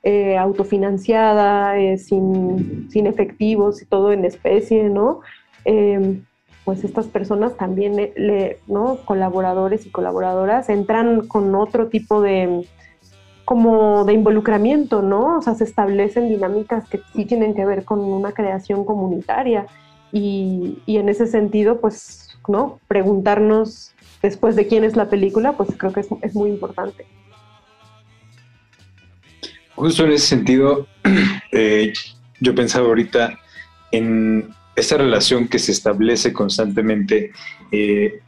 eh, 0.03 0.37
autofinanciada, 0.37 1.79
eh, 1.79 1.99
sin, 1.99 2.91
sin, 2.91 3.07
efectivos 3.07 3.81
y 3.81 3.87
todo 3.87 4.13
en 4.13 4.25
especie, 4.25 4.89
¿no? 4.89 5.21
Eh, 5.67 6.21
pues 6.65 6.83
estas 6.83 7.07
personas 7.07 7.57
también, 7.57 7.97
le, 7.97 8.59
¿no? 8.67 8.99
Colaboradores 9.05 9.87
y 9.87 9.91
colaboradoras 9.91 10.69
entran 10.69 11.27
con 11.27 11.55
otro 11.55 11.89
tipo 11.89 12.23
de 12.23 12.67
como 13.45 14.05
de 14.07 14.15
involucramiento, 14.15 15.03
¿no? 15.03 15.39
O 15.39 15.43
sea, 15.43 15.55
se 15.55 15.65
establecen 15.65 16.29
dinámicas 16.29 16.89
que 16.89 17.01
sí 17.15 17.27
tienen 17.27 17.55
que 17.55 17.67
ver 17.67 17.85
con 17.85 18.01
una 18.01 18.33
creación 18.33 18.87
comunitaria 18.87 19.67
y, 20.13 20.79
en 20.87 21.09
ese 21.09 21.27
sentido, 21.27 21.81
pues, 21.81 22.39
¿no? 22.49 22.81
Preguntarnos 22.89 23.93
después 24.23 24.57
de 24.57 24.67
quién 24.67 24.85
es 24.85 24.97
la 24.97 25.11
película, 25.11 25.53
pues 25.53 25.71
creo 25.77 25.93
que 25.93 26.01
es, 26.01 26.09
es 26.23 26.35
muy 26.35 26.49
importante. 26.49 27.05
Justo 29.75 30.05
en 30.05 30.13
ese 30.13 30.27
sentido, 30.27 30.87
eh, 31.53 31.93
yo 32.41 32.55
pensaba 32.55 32.87
ahorita 32.87 33.39
en 33.91 34.55
esa 34.77 34.97
relación 34.97 35.49
que 35.49 35.59
se 35.59 35.73
establece 35.73 36.33
constantemente 36.33 37.33
eh, 37.71 38.21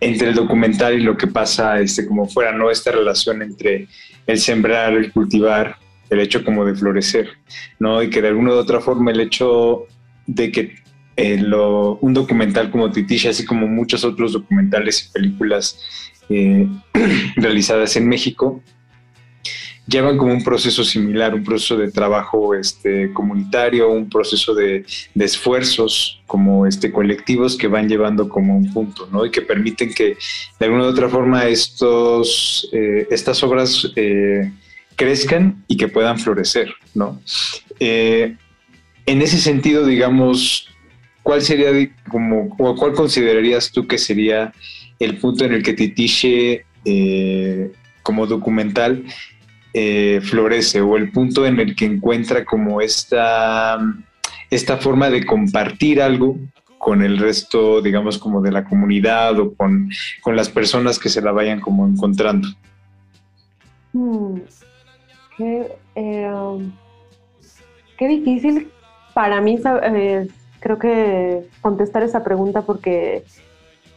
entre 0.00 0.30
el 0.30 0.34
documental 0.34 0.94
y 0.94 1.02
lo 1.02 1.16
que 1.16 1.26
pasa 1.26 1.80
este, 1.80 2.06
como 2.06 2.28
fuera, 2.28 2.52
¿no? 2.52 2.70
Esta 2.70 2.90
relación 2.90 3.42
entre 3.42 3.88
el 4.26 4.38
sembrar, 4.38 4.94
el 4.94 5.12
cultivar, 5.12 5.76
el 6.10 6.20
hecho 6.20 6.44
como 6.44 6.64
de 6.64 6.74
florecer, 6.74 7.28
¿no? 7.78 8.02
Y 8.02 8.10
que 8.10 8.20
de 8.20 8.28
alguna 8.28 8.50
u 8.50 8.54
otra 8.54 8.80
forma 8.80 9.10
el 9.12 9.20
hecho 9.20 9.86
de 10.26 10.50
que 10.50 10.74
eh, 11.16 11.38
lo, 11.38 11.96
un 11.96 12.14
documental 12.14 12.70
como 12.70 12.90
Titisha, 12.90 13.30
así 13.30 13.44
como 13.44 13.66
muchos 13.66 14.04
otros 14.04 14.32
documentales 14.32 15.06
y 15.06 15.12
películas 15.12 15.78
eh, 16.28 16.66
realizadas 17.36 17.96
en 17.96 18.08
México, 18.08 18.60
llevan 19.86 20.16
como 20.16 20.32
un 20.32 20.44
proceso 20.44 20.84
similar, 20.84 21.34
un 21.34 21.44
proceso 21.44 21.76
de 21.76 21.90
trabajo 21.90 22.54
este, 22.54 23.12
comunitario, 23.12 23.90
un 23.90 24.08
proceso 24.08 24.54
de, 24.54 24.84
esfuerzos 25.16 26.20
como 26.26 26.66
este, 26.66 26.92
colectivos 26.92 27.56
que 27.56 27.66
van 27.66 27.88
llevando 27.88 28.28
como 28.28 28.56
un 28.56 28.72
punto, 28.72 29.08
¿no? 29.10 29.26
Y 29.26 29.30
que 29.30 29.42
permiten 29.42 29.92
que 29.92 30.16
de 30.58 30.66
alguna 30.66 30.84
u 30.84 30.88
otra 30.88 31.08
forma 31.08 31.46
estos, 31.46 32.68
eh, 32.72 33.06
estas 33.10 33.42
obras 33.42 33.90
eh, 33.96 34.50
crezcan 34.96 35.64
y 35.66 35.76
que 35.76 35.88
puedan 35.88 36.18
florecer, 36.18 36.72
¿no? 36.94 37.20
Eh, 37.80 38.36
en 39.06 39.20
ese 39.20 39.38
sentido, 39.38 39.84
digamos, 39.84 40.68
¿cuál 41.24 41.42
sería 41.42 41.70
como, 42.08 42.54
o 42.58 42.76
cuál 42.76 42.92
considerarías 42.92 43.72
tú 43.72 43.86
que 43.88 43.98
sería 43.98 44.52
el 45.00 45.16
punto 45.18 45.44
en 45.44 45.54
el 45.54 45.62
que 45.64 45.72
Titiche 45.72 46.64
como 48.02 48.26
documental 48.26 49.04
eh, 49.74 50.20
florece 50.22 50.80
o 50.80 50.96
el 50.96 51.10
punto 51.10 51.46
en 51.46 51.58
el 51.58 51.74
que 51.74 51.86
encuentra 51.86 52.44
como 52.44 52.80
esta, 52.80 53.78
esta 54.50 54.76
forma 54.76 55.08
de 55.08 55.24
compartir 55.24 56.02
algo 56.02 56.36
con 56.82 57.00
el 57.00 57.16
resto, 57.16 57.80
digamos, 57.80 58.18
como 58.18 58.42
de 58.42 58.50
la 58.50 58.64
comunidad 58.64 59.38
o 59.38 59.54
con, 59.54 59.88
las 60.26 60.48
personas 60.48 60.98
que 60.98 61.08
se 61.08 61.22
la 61.22 61.30
vayan 61.30 61.60
como 61.60 61.86
encontrando. 61.86 62.48
Hmm. 63.92 64.40
Eh, 65.38 66.28
um, 66.28 66.72
qué, 67.96 68.08
difícil 68.08 68.68
para 69.14 69.40
mí, 69.40 69.60
eh, 69.84 70.28
creo 70.58 70.78
que 70.78 71.48
contestar 71.60 72.02
esa 72.02 72.24
pregunta 72.24 72.62
porque 72.62 73.24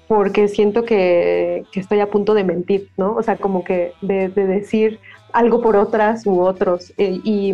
porque 0.07 0.47
siento 0.47 0.83
que, 0.83 1.63
estoy 1.73 1.99
a 1.99 2.09
punto 2.09 2.33
de 2.33 2.43
mentir, 2.43 2.89
¿no? 2.97 3.15
O 3.15 3.23
sea, 3.23 3.37
como 3.37 3.63
que 3.63 3.93
de, 4.01 4.29
decir 4.29 4.99
algo 5.33 5.61
por 5.61 5.75
otras 5.75 6.25
u 6.25 6.41
otros. 6.41 6.93
Eh, 6.97 7.19
y, 7.23 7.53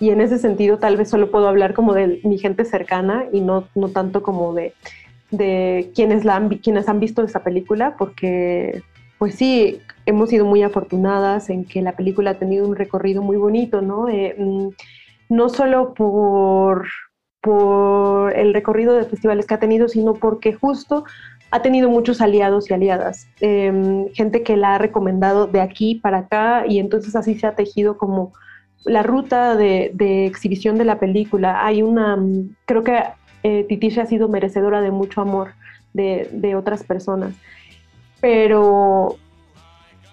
en 0.00 0.20
ese 0.20 0.38
sentido 0.38 0.78
tal 0.78 0.98
vez 0.98 1.08
solo 1.08 1.30
puedo 1.30 1.48
hablar 1.48 1.72
como 1.72 1.94
de 1.94 2.20
mi 2.24 2.36
gente 2.36 2.66
cercana 2.66 3.24
y 3.32 3.40
no, 3.40 3.68
no 3.74 3.88
tanto 3.88 4.22
como 4.22 4.52
de, 4.52 4.74
de 5.30 5.92
quienes, 5.94 6.26
la 6.26 6.36
han, 6.36 6.50
quienes 6.58 6.88
han 6.88 7.00
visto 7.00 7.22
esa 7.22 7.42
película, 7.42 7.96
porque 7.96 8.82
pues 9.18 9.36
sí, 9.36 9.80
hemos 10.04 10.28
sido 10.28 10.44
muy 10.44 10.62
afortunadas 10.62 11.48
en 11.48 11.64
que 11.64 11.80
la 11.80 11.92
película 11.92 12.32
ha 12.32 12.38
tenido 12.38 12.66
un 12.66 12.76
recorrido 12.76 13.22
muy 13.22 13.36
bonito, 13.36 13.80
¿no? 13.80 14.08
Eh, 14.08 14.34
mm, 14.36 14.68
no 15.30 15.48
solo 15.48 15.94
por, 15.94 16.86
por 17.40 18.36
el 18.36 18.52
recorrido 18.52 18.94
de 18.94 19.04
festivales 19.04 19.46
que 19.46 19.54
ha 19.54 19.60
tenido, 19.60 19.88
sino 19.88 20.14
porque 20.14 20.52
justo 20.52 21.04
ha 21.54 21.62
tenido 21.62 21.88
muchos 21.88 22.20
aliados 22.20 22.68
y 22.68 22.74
aliadas, 22.74 23.28
em, 23.38 24.08
gente 24.12 24.42
que 24.42 24.56
la 24.56 24.74
ha 24.74 24.78
recomendado 24.78 25.46
de 25.46 25.60
aquí 25.60 25.94
para 25.94 26.18
acá 26.18 26.64
y 26.66 26.80
entonces 26.80 27.14
así 27.14 27.36
se 27.36 27.46
ha 27.46 27.54
tejido 27.54 27.96
como 27.96 28.32
la 28.84 29.04
ruta 29.04 29.54
de, 29.54 30.26
exhibición 30.26 30.78
de 30.78 30.84
la 30.84 30.98
película. 30.98 31.64
Hay 31.64 31.80
una, 31.80 32.18
creo 32.66 32.82
que 32.82 33.04
eh, 33.44 34.00
ha 34.00 34.06
sido 34.06 34.28
merecedora 34.28 34.80
de 34.80 34.90
mucho 34.90 35.20
amor 35.20 35.52
de, 35.92 36.56
otras 36.56 36.82
personas, 36.82 37.34
pero, 38.20 39.14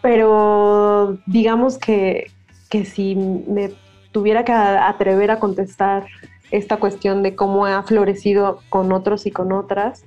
pero 0.04 1.18
digamos 1.26 1.80
que, 1.80 2.30
que 2.70 2.86
si 2.86 3.16
me 3.16 3.72
tuviera 4.12 4.46
que 4.46 4.52
atrever 4.52 5.32
a 5.32 5.40
contestar 5.40 6.06
esta 6.52 6.78
cuestión 6.78 7.24
de 7.24 7.34
cómo 7.36 7.66
ha 7.66 7.82
florecido 7.82 8.60
con 8.70 8.92
otros 8.92 9.26
y 9.26 9.32
con 9.32 9.52
otras, 9.54 10.06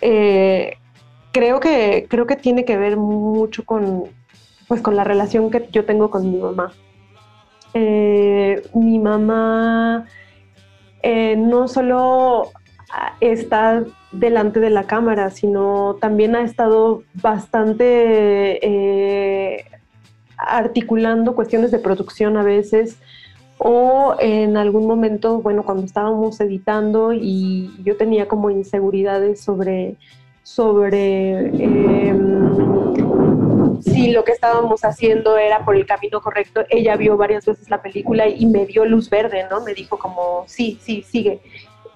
eh, 0.00 0.76
creo, 1.32 1.60
que, 1.60 2.06
creo 2.08 2.26
que 2.26 2.36
tiene 2.36 2.64
que 2.64 2.76
ver 2.76 2.96
mucho 2.96 3.64
con, 3.64 4.04
pues, 4.66 4.80
con 4.80 4.96
la 4.96 5.04
relación 5.04 5.50
que 5.50 5.68
yo 5.70 5.84
tengo 5.84 6.10
con 6.10 6.30
mi 6.30 6.38
mamá. 6.38 6.72
Eh, 7.74 8.62
mi 8.74 8.98
mamá 8.98 10.06
eh, 11.02 11.36
no 11.36 11.68
solo 11.68 12.50
está 13.20 13.84
delante 14.12 14.58
de 14.60 14.70
la 14.70 14.84
cámara, 14.84 15.30
sino 15.30 15.96
también 16.00 16.34
ha 16.34 16.42
estado 16.42 17.02
bastante 17.14 18.58
articulando 20.38 21.34
cuestiones 21.34 21.70
de 21.70 21.78
producción 21.78 22.36
a 22.36 22.42
veces, 22.42 22.98
o 23.58 24.14
en 24.20 24.56
algún 24.56 24.86
momento, 24.86 25.40
bueno, 25.40 25.64
cuando 25.64 25.84
estábamos 25.84 26.40
editando 26.40 27.12
y 27.12 27.70
yo 27.82 27.96
tenía 27.96 28.28
como 28.28 28.50
inseguridades 28.50 29.40
sobre, 29.40 29.96
sobre 30.44 31.48
em, 31.48 32.92
si 33.80 34.12
lo 34.12 34.24
que 34.24 34.32
estábamos 34.32 34.84
haciendo 34.84 35.36
era 35.36 35.64
por 35.64 35.76
el 35.76 35.86
camino 35.86 36.20
correcto, 36.20 36.62
ella 36.70 36.96
vio 36.96 37.16
varias 37.16 37.46
veces 37.46 37.68
la 37.68 37.82
película 37.82 38.28
y 38.28 38.46
me 38.46 38.64
dio 38.64 38.84
luz 38.84 39.10
verde, 39.10 39.44
¿no? 39.50 39.60
Me 39.60 39.74
dijo 39.74 39.98
como, 39.98 40.44
sí, 40.46 40.78
sí, 40.80 41.02
sigue. 41.02 41.40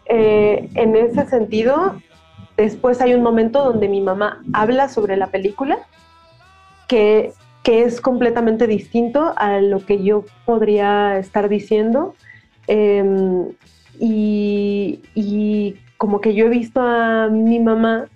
Eh, 0.07 0.69
en 0.75 0.97
ese 0.97 1.27
sentido, 1.27 1.97
después 2.57 3.01
hay 3.01 3.15
un 3.15 3.23
momento 3.23 3.65
donde 3.65 3.89
mi 3.89 4.01
mamá 4.01 4.43
habla 4.53 4.89
sobre 4.89 5.17
la 5.17 5.29
película 5.29 5.79
que 6.89 7.33
que 7.63 7.85
es 7.85 8.01
completamente 8.01 8.67
distinto 8.67 9.35
a 9.37 9.61
lo 9.61 9.85
que 9.85 10.03
yo 10.03 10.25
podría 10.45 11.19
estar 11.19 11.49
diciendo. 11.49 12.15
Em, 12.67 13.53
y, 13.99 15.77
como 15.97 16.21
que 16.21 16.35
yo 16.35 16.47
he 16.47 16.49
visto 16.49 16.81
a 16.81 17.29
mi 17.29 17.61
mamá 17.61 18.09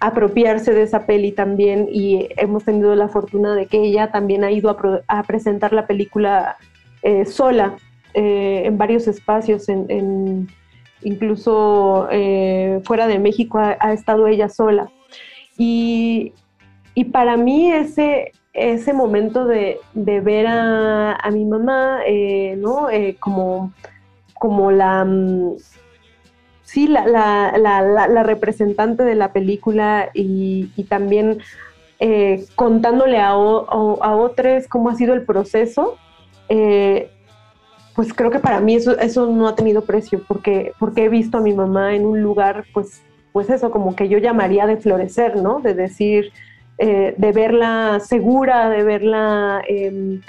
apropiarse 0.00 0.72
de 0.72 0.82
esa 0.82 1.06
peli 1.06 1.30
también 1.30 1.88
y 1.90 2.28
hemos 2.36 2.64
tenido 2.64 2.96
la 2.96 3.08
fortuna 3.08 3.54
de 3.54 3.66
que 3.66 3.80
ella 3.80 4.10
también 4.10 4.42
ha 4.42 4.50
ido 4.50 4.76
a, 5.06 5.22
presentar 5.22 5.72
la 5.72 5.86
película 5.86 6.56
eh, 7.02 7.24
sola 7.26 7.76
eh, 8.14 8.62
en 8.64 8.76
varios 8.76 9.06
espacios, 9.06 9.68
en, 9.68 10.48
incluso 11.02 12.08
eh, 12.10 12.80
fuera 12.84 13.06
de 13.06 13.18
México 13.18 13.58
ha, 13.58 13.92
estado 13.92 14.26
ella 14.26 14.48
sola. 14.48 14.90
Y, 15.56 16.32
para 17.12 17.36
mí 17.36 17.70
ese, 17.70 18.32
ese 18.52 18.92
momento 18.92 19.46
de, 19.46 19.78
ver 19.94 20.46
a, 20.48 21.30
mi 21.32 21.44
mamá, 21.44 22.00
¿no? 22.56 22.88
como, 23.20 23.72
como 24.34 24.70
la 24.70 25.04
mm, 25.04 25.56
sí, 26.68 26.86
la, 26.86 27.06
la, 27.56 28.22
representante 28.22 29.02
de 29.02 29.14
la 29.14 29.32
película 29.32 30.10
y, 30.12 30.66
también 30.88 31.38
eh, 31.98 32.44
contándole 32.56 33.18
a, 33.18 33.36
otros 33.36 34.68
cómo 34.68 34.90
ha 34.90 34.94
sido 34.94 35.14
el 35.14 35.24
proceso, 35.24 35.96
eh, 36.50 37.10
pues 37.96 38.12
creo 38.12 38.30
que 38.30 38.38
para 38.38 38.60
mí 38.60 38.74
eso, 38.74 38.98
eso 38.98 39.26
no 39.26 39.48
ha 39.48 39.54
tenido 39.54 39.82
precio, 39.82 40.22
porque, 40.28 40.72
porque 40.78 41.06
he 41.06 41.08
visto 41.08 41.38
a 41.38 41.40
mi 41.40 41.54
mamá 41.54 41.94
en 41.94 42.04
un 42.04 42.22
lugar, 42.22 42.66
pues, 42.74 43.02
pues 43.32 43.48
eso, 43.48 43.70
como 43.70 43.96
que 43.96 44.10
yo 44.10 44.18
llamaría 44.18 44.66
de 44.66 44.76
florecer, 44.76 45.36
¿no? 45.36 45.60
De 45.60 45.72
decir, 45.72 46.32
eh, 46.78 47.14
de 47.16 47.32
verla 47.32 48.00
segura, 48.00 48.70
de 48.70 48.82
verla 48.82 49.62
em, 49.68 50.20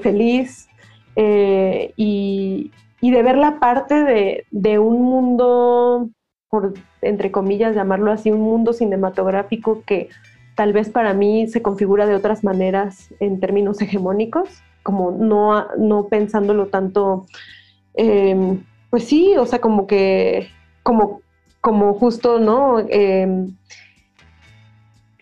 feliz. 0.00 0.68
y, 1.16 2.70
y 3.00 3.10
de 3.10 3.22
ver 3.22 3.36
la 3.36 3.58
parte 3.58 4.44
de, 4.50 4.78
un 4.78 5.02
mundo, 5.02 6.10
por 6.48 6.74
entre 7.02 7.30
comillas 7.30 7.74
llamarlo 7.74 8.12
así, 8.12 8.30
un 8.30 8.42
mundo 8.42 8.72
cinematográfico 8.72 9.82
que 9.86 10.08
tal 10.54 10.72
vez 10.72 10.90
para 10.90 11.14
mí 11.14 11.46
se 11.46 11.62
configura 11.62 12.06
de 12.06 12.14
otras 12.14 12.44
maneras 12.44 13.12
en 13.18 13.40
términos 13.40 13.80
hegemónicos, 13.80 14.62
como 14.82 15.12
no, 15.12 15.66
no 15.78 16.08
pensándolo 16.08 16.66
tanto, 16.66 17.26
em, 17.94 18.62
pues 18.90 19.04
sí, 19.04 19.34
o 19.38 19.46
sea, 19.46 19.60
como 19.60 19.86
que, 19.86 20.48
como, 20.82 21.22
como 21.62 21.94
justo, 21.94 22.38
¿no? 22.38 22.80
Em, 22.80 23.56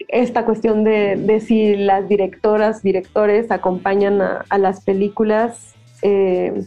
esta 0.08 0.46
cuestión 0.46 0.84
de, 0.84 1.42
si 1.46 1.76
las 1.76 2.08
directoras, 2.08 2.82
directores 2.82 3.50
acompañan 3.50 4.20
a, 4.22 4.58
las 4.58 4.82
películas, 4.82 5.74
em, 6.02 6.64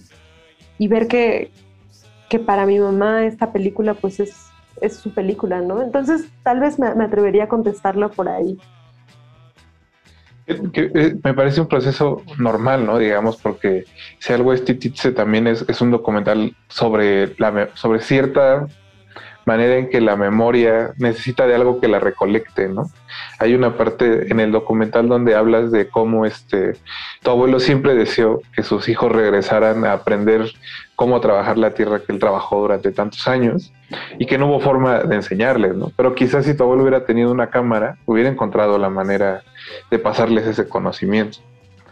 y 0.77 0.87
ver 0.87 1.07
que, 1.07 1.51
para 2.45 2.65
mi 2.65 2.79
mamá 2.79 3.25
esta 3.25 3.51
película 3.51 3.93
pues 3.93 4.21
es, 4.21 4.47
es 4.79 4.95
su 4.95 5.13
película, 5.13 5.59
¿no? 5.59 5.81
Entonces 5.81 6.29
tal 6.43 6.61
vez 6.61 6.79
me, 6.79 6.87
atrevería 6.87 7.43
a 7.43 7.49
contestarlo 7.49 8.09
por 8.09 8.29
ahí. 8.29 8.57
Eh, 10.47 11.15
me 11.21 11.33
parece 11.33 11.59
un 11.59 11.67
proceso 11.67 12.21
normal, 12.39 12.85
¿no? 12.85 12.97
Digamos, 12.97 13.35
porque 13.35 13.83
si 14.19 14.31
algo 14.31 14.53
es 14.53 14.63
Tititze 14.63 15.11
también 15.11 15.45
es, 15.45 15.65
es 15.67 15.81
un 15.81 15.91
documental 15.91 16.55
sobre, 16.69 17.35
la, 17.37 17.69
sobre 17.73 17.99
cierta 17.99 18.65
manera 19.45 19.75
en 19.77 19.89
que 19.89 20.01
la 20.01 20.15
memoria 20.15 20.93
necesita 20.97 21.47
de 21.47 21.55
algo 21.55 21.79
que 21.79 21.87
la 21.87 21.99
recolecte, 21.99 22.67
¿no? 22.67 22.89
Hay 23.39 23.55
una 23.55 23.75
parte 23.75 24.31
en 24.31 24.39
el 24.39 24.51
documental 24.51 25.07
donde 25.07 25.35
hablas 25.35 25.71
de 25.71 25.87
cómo 25.89 26.25
este 26.25 26.73
tu 27.23 27.31
abuelo 27.31 27.59
siempre 27.59 27.95
deseó 27.95 28.41
que 28.53 28.63
sus 28.63 28.87
hijos 28.87 29.11
regresaran 29.11 29.85
a 29.85 29.93
aprender 29.93 30.51
cómo 30.95 31.19
trabajar 31.19 31.57
la 31.57 31.73
tierra 31.73 31.99
que 31.99 32.11
él 32.11 32.19
trabajó 32.19 32.61
durante 32.61 32.91
tantos 32.91 33.27
años 33.27 33.73
y 34.19 34.25
que 34.25 34.37
no 34.37 34.47
hubo 34.47 34.59
forma 34.59 34.99
de 34.99 35.15
enseñarles, 35.15 35.75
¿no? 35.75 35.91
Pero 35.97 36.13
quizás 36.13 36.45
si 36.45 36.55
tu 36.55 36.63
abuelo 36.63 36.83
hubiera 36.83 37.05
tenido 37.05 37.31
una 37.31 37.49
cámara, 37.49 37.97
hubiera 38.05 38.29
encontrado 38.29 38.77
la 38.77 38.89
manera 38.89 39.43
de 39.89 39.99
pasarles 39.99 40.45
ese 40.45 40.67
conocimiento. 40.67 41.39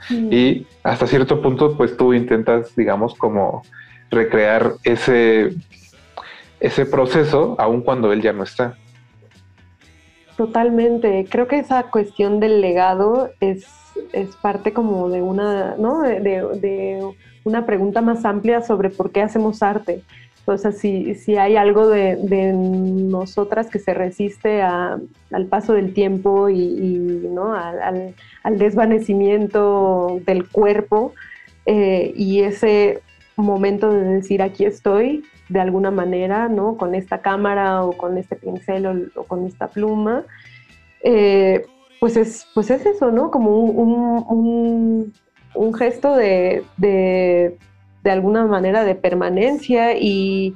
Y 0.09 0.65
hasta 0.83 1.05
cierto 1.05 1.41
punto, 1.41 1.77
pues 1.77 1.95
tú 1.95 2.13
intentas, 2.13 2.75
digamos, 2.75 3.13
como 3.15 3.63
recrear 4.09 4.73
ese 4.83 5.53
ese 6.59 6.85
proceso 6.85 7.55
aun 7.57 7.81
cuando 7.81 8.11
él 8.11 8.21
ya 8.21 8.33
no 8.33 8.43
está. 8.43 8.75
Totalmente. 10.39 11.25
Creo 11.29 11.47
que 11.47 11.59
esa 11.59 11.83
cuestión 11.83 12.39
del 12.39 12.61
legado 12.61 13.29
es, 13.41 13.67
es 14.13 14.35
parte 14.37 14.71
como 14.71 15.09
de 15.09 15.21
una, 15.21 15.75
¿no? 15.77 16.01
de, 16.01 17.05
una 17.43 17.65
pregunta 17.65 18.01
más 18.01 18.23
amplia 18.23 18.61
sobre 18.61 18.89
por 18.89 19.11
qué 19.11 19.21
hacemos 19.21 19.61
arte. 19.61 20.01
O 20.45 20.57
sea, 20.57 20.71
si, 20.71 21.13
si 21.15 21.35
hay 21.37 21.57
algo 21.57 21.87
de, 21.87 22.53
nosotras 22.53 23.67
que 23.67 23.79
se 23.79 23.93
resiste 23.93 24.61
al 24.61 25.45
paso 25.49 25.73
del 25.73 25.93
tiempo 25.93 26.49
y, 26.49 27.27
¿no? 27.29 27.53
al, 27.53 28.13
desvanecimiento 28.57 30.21
del 30.25 30.47
cuerpo 30.47 31.13
eh, 31.65 32.13
y 32.15 32.41
ese 32.41 33.01
momento 33.45 33.91
de 33.91 34.03
decir 34.03 34.41
aquí 34.41 34.65
estoy, 34.65 35.23
de 35.49 35.59
alguna 35.59 35.91
manera, 35.91 36.47
¿no? 36.47 36.77
Con 36.77 36.95
esta 36.95 37.21
cámara 37.21 37.83
o 37.83 37.93
con 37.93 38.17
este 38.17 38.35
pincel 38.35 39.11
o, 39.15 39.23
con 39.23 39.45
esta 39.45 39.67
pluma, 39.67 40.25
eh, 41.03 41.65
pues, 41.99 42.17
es, 42.17 42.47
pues 42.53 42.69
es 42.69 42.85
eso, 42.85 43.11
¿no? 43.11 43.31
Como 43.31 43.57
un, 43.57 45.13
gesto 45.77 46.15
de, 46.15 46.63
de, 46.77 47.57
alguna 48.05 48.45
manera 48.45 48.83
de 48.83 48.95
permanencia 48.95 49.97
y, 49.97 50.55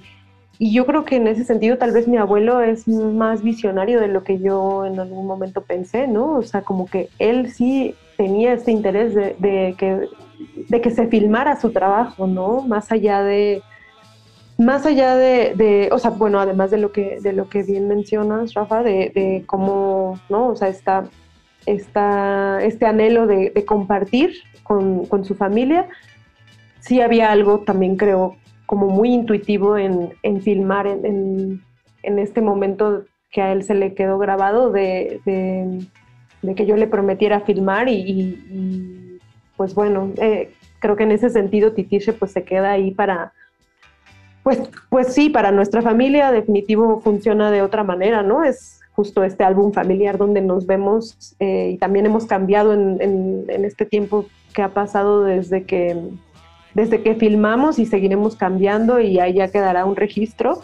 yo 0.59 0.85
creo 0.85 1.03
que 1.03 1.17
en 1.17 1.27
ese 1.27 1.43
sentido 1.43 1.77
tal 1.77 1.91
vez 1.91 2.07
mi 2.07 2.15
abuelo 2.15 2.61
es 2.61 2.87
más 2.87 3.43
visionario 3.43 3.99
de 3.99 4.07
lo 4.07 4.23
que 4.23 4.39
yo 4.39 4.85
en 4.85 4.97
algún 4.97 5.25
momento 5.25 5.61
pensé, 5.61 6.07
¿no? 6.07 6.37
O 6.37 6.43
sea, 6.43 6.61
como 6.61 6.85
que 6.85 7.09
él 7.19 7.51
sí 7.51 7.95
tenía 8.17 8.53
este 8.53 8.71
interés 8.71 9.13
de, 9.13 9.75
que, 9.77 10.07
de 10.55 10.81
que 10.81 10.91
se 10.91 11.07
filmara 11.07 11.59
su 11.59 11.71
trabajo, 11.71 12.27
¿no? 12.27 12.61
Más 12.61 12.91
allá 12.91 13.23
de, 13.23 13.61
más 14.57 14.85
allá 14.85 15.15
de, 15.15 15.89
o 15.91 15.97
sea, 15.97 16.11
bueno, 16.11 16.39
además 16.39 16.71
de 16.71 16.77
lo 16.77 16.91
que, 16.91 17.19
de 17.21 17.33
lo 17.33 17.49
que 17.49 17.63
bien 17.63 17.87
mencionas, 17.87 18.53
Rafa, 18.53 18.83
de, 18.83 19.43
cómo, 19.47 20.19
¿no? 20.29 20.49
O 20.49 20.55
sea, 20.55 20.67
está, 20.67 21.09
este 21.65 22.85
anhelo 22.85 23.27
de, 23.27 23.51
compartir 23.65 24.35
con, 24.63 25.07
su 25.23 25.35
familia, 25.35 25.87
sí 26.79 27.01
había 27.01 27.31
algo 27.31 27.59
también 27.59 27.95
creo 27.95 28.35
como 28.65 28.87
muy 28.87 29.13
intuitivo 29.13 29.77
en, 29.77 30.41
filmar 30.41 30.87
en, 30.87 31.61
este 32.03 32.41
momento 32.41 33.05
que 33.31 33.41
a 33.41 33.51
él 33.51 33.63
se 33.63 33.73
le 33.73 33.93
quedó 33.93 34.17
grabado 34.19 34.71
de, 34.71 35.19
que 36.55 36.65
yo 36.65 36.75
le 36.75 36.87
prometiera 36.87 37.41
filmar 37.41 37.89
y, 37.89 39.12
pues 39.57 39.75
bueno, 39.75 40.11
eh, 40.17 40.53
creo 40.79 40.95
que 40.95 41.03
en 41.03 41.11
ese 41.11 41.29
sentido 41.29 41.73
Titiche 41.73 42.13
pues 42.13 42.31
se 42.31 42.43
queda 42.43 42.71
ahí 42.71 42.91
para 42.91 43.33
pues, 44.43 44.61
pues 44.89 45.13
sí, 45.13 45.29
para 45.29 45.51
nuestra 45.51 45.81
familia 45.81 46.31
definitivo 46.31 46.99
funciona 46.99 47.49
de 47.49 47.61
otra 47.61 47.83
manera, 47.83 48.23
¿no? 48.23 48.43
Es 48.43 48.81
justo 48.91 49.23
este 49.23 49.43
álbum 49.43 49.71
familiar 49.71 50.17
donde 50.17 50.41
nos 50.41 50.67
vemos 50.67 51.35
eh, 51.39 51.71
y 51.73 51.77
también 51.77 52.05
hemos 52.05 52.25
cambiado 52.25 52.73
en, 52.73 53.45
este 53.47 53.85
tiempo 53.85 54.25
que 54.53 54.61
ha 54.61 54.69
pasado 54.69 55.23
desde 55.23 55.63
que, 55.63 55.97
desde 56.73 57.01
que 57.01 57.15
filmamos 57.15 57.79
y 57.79 57.85
seguiremos 57.85 58.35
cambiando 58.35 58.99
y 58.99 59.17
ahí 59.19 59.33
ya 59.33 59.47
quedará 59.47 59.85
un 59.85 59.95
registro. 59.95 60.61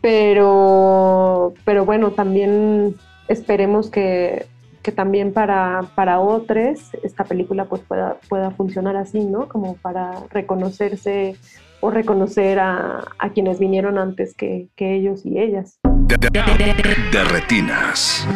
Pero, 0.00 1.54
pero 1.64 1.84
bueno, 1.84 2.12
también 2.12 2.94
esperemos 3.26 3.90
que, 3.90 4.46
también 4.92 5.32
para, 5.32 5.82
para 5.94 6.20
otros 6.20 6.90
esta 7.02 7.24
película 7.24 7.66
pues 7.66 7.82
pueda, 7.82 8.18
pueda 8.28 8.50
funcionar 8.50 8.96
así, 8.96 9.24
¿no? 9.24 9.48
Como 9.48 9.76
para 9.76 10.12
reconocerse 10.30 11.36
o 11.80 11.90
reconocer 11.90 12.58
a, 12.58 13.04
quienes 13.34 13.58
vinieron 13.58 13.98
antes 13.98 14.34
que, 14.34 14.68
ellos 14.78 15.24
y 15.24 15.38
ellas. 15.38 15.78
De, 16.06 17.24
retinas. 17.24 18.26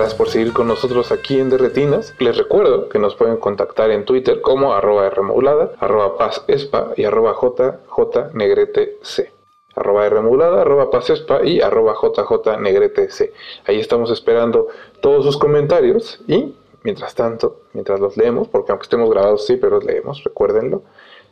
Gracias 0.00 0.16
por 0.16 0.30
seguir 0.30 0.54
con 0.54 0.66
nosotros 0.66 1.12
aquí 1.12 1.38
en 1.38 1.50
Derretinas. 1.50 2.14
Les 2.20 2.34
recuerdo 2.34 2.88
que 2.88 2.98
nos 2.98 3.14
pueden 3.16 3.36
contactar 3.36 3.90
en 3.90 4.06
Twitter 4.06 4.40
como 4.40 4.72
arroba 4.72 5.10
Rmodulada, 5.10 5.72
arroba 5.78 6.16
pazespa 6.16 6.94
y 6.96 7.04
arroba 7.04 7.34
jjnegretec 7.34 8.92
arroba 9.76 10.08
Rmodulada, 10.08 10.62
arroba 10.62 10.90
Pasespa 10.90 11.44
y 11.44 11.60
arroba 11.60 11.92
JJ 12.00 13.30
Ahí 13.66 13.78
estamos 13.78 14.10
esperando 14.10 14.68
todos 15.02 15.22
sus 15.26 15.36
comentarios 15.36 16.22
y 16.26 16.54
mientras 16.82 17.14
tanto, 17.14 17.60
mientras 17.74 18.00
los 18.00 18.16
leemos, 18.16 18.48
porque 18.48 18.72
aunque 18.72 18.84
estemos 18.84 19.10
grabados 19.10 19.44
sí, 19.44 19.56
pero 19.56 19.72
los 19.72 19.84
leemos, 19.84 20.24
recuérdenlo, 20.24 20.82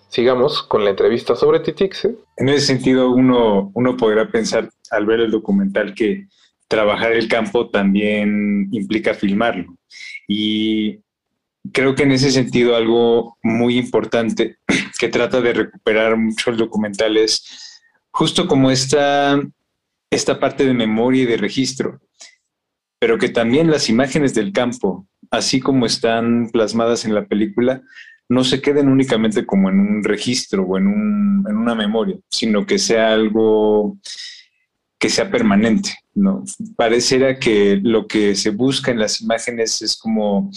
sigamos 0.08 0.62
con 0.62 0.84
la 0.84 0.90
entrevista 0.90 1.36
sobre 1.36 1.60
Titixe. 1.60 2.16
En 2.36 2.50
ese 2.50 2.66
sentido, 2.66 3.08
uno, 3.12 3.70
uno 3.72 3.96
podrá 3.96 4.30
pensar 4.30 4.68
al 4.90 5.06
ver 5.06 5.20
el 5.20 5.30
documental 5.30 5.94
que 5.94 6.26
trabajar 6.68 7.12
el 7.12 7.28
campo 7.28 7.70
también 7.70 8.68
implica 8.72 9.14
filmarlo. 9.14 9.76
Y 10.28 11.00
creo 11.72 11.94
que 11.94 12.04
en 12.04 12.12
ese 12.12 12.30
sentido 12.30 12.76
algo 12.76 13.38
muy 13.42 13.78
importante 13.78 14.58
que 14.98 15.08
trata 15.08 15.40
de 15.40 15.54
recuperar 15.54 16.16
mucho 16.16 16.50
el 16.50 16.56
documental 16.56 17.16
es 17.16 17.84
justo 18.10 18.46
como 18.46 18.70
esta, 18.70 19.40
esta 20.10 20.38
parte 20.38 20.64
de 20.64 20.74
memoria 20.74 21.22
y 21.22 21.26
de 21.26 21.36
registro, 21.36 22.00
pero 22.98 23.18
que 23.18 23.28
también 23.28 23.70
las 23.70 23.88
imágenes 23.88 24.34
del 24.34 24.52
campo, 24.52 25.06
así 25.30 25.60
como 25.60 25.86
están 25.86 26.50
plasmadas 26.50 27.04
en 27.04 27.14
la 27.14 27.26
película, 27.26 27.82
no 28.28 28.44
se 28.44 28.60
queden 28.60 28.88
únicamente 28.88 29.46
como 29.46 29.70
en 29.70 29.80
un 29.80 30.04
registro 30.04 30.64
o 30.64 30.76
en, 30.76 30.86
un, 30.86 31.46
en 31.48 31.56
una 31.56 31.74
memoria, 31.74 32.18
sino 32.28 32.66
que 32.66 32.78
sea 32.78 33.12
algo 33.12 33.98
que 34.98 35.08
sea 35.08 35.30
permanente, 35.30 35.94
¿no? 36.14 36.44
Pareciera 36.76 37.38
que 37.38 37.78
lo 37.82 38.06
que 38.06 38.34
se 38.34 38.50
busca 38.50 38.90
en 38.90 38.98
las 38.98 39.20
imágenes 39.20 39.80
es 39.80 39.96
como 39.96 40.50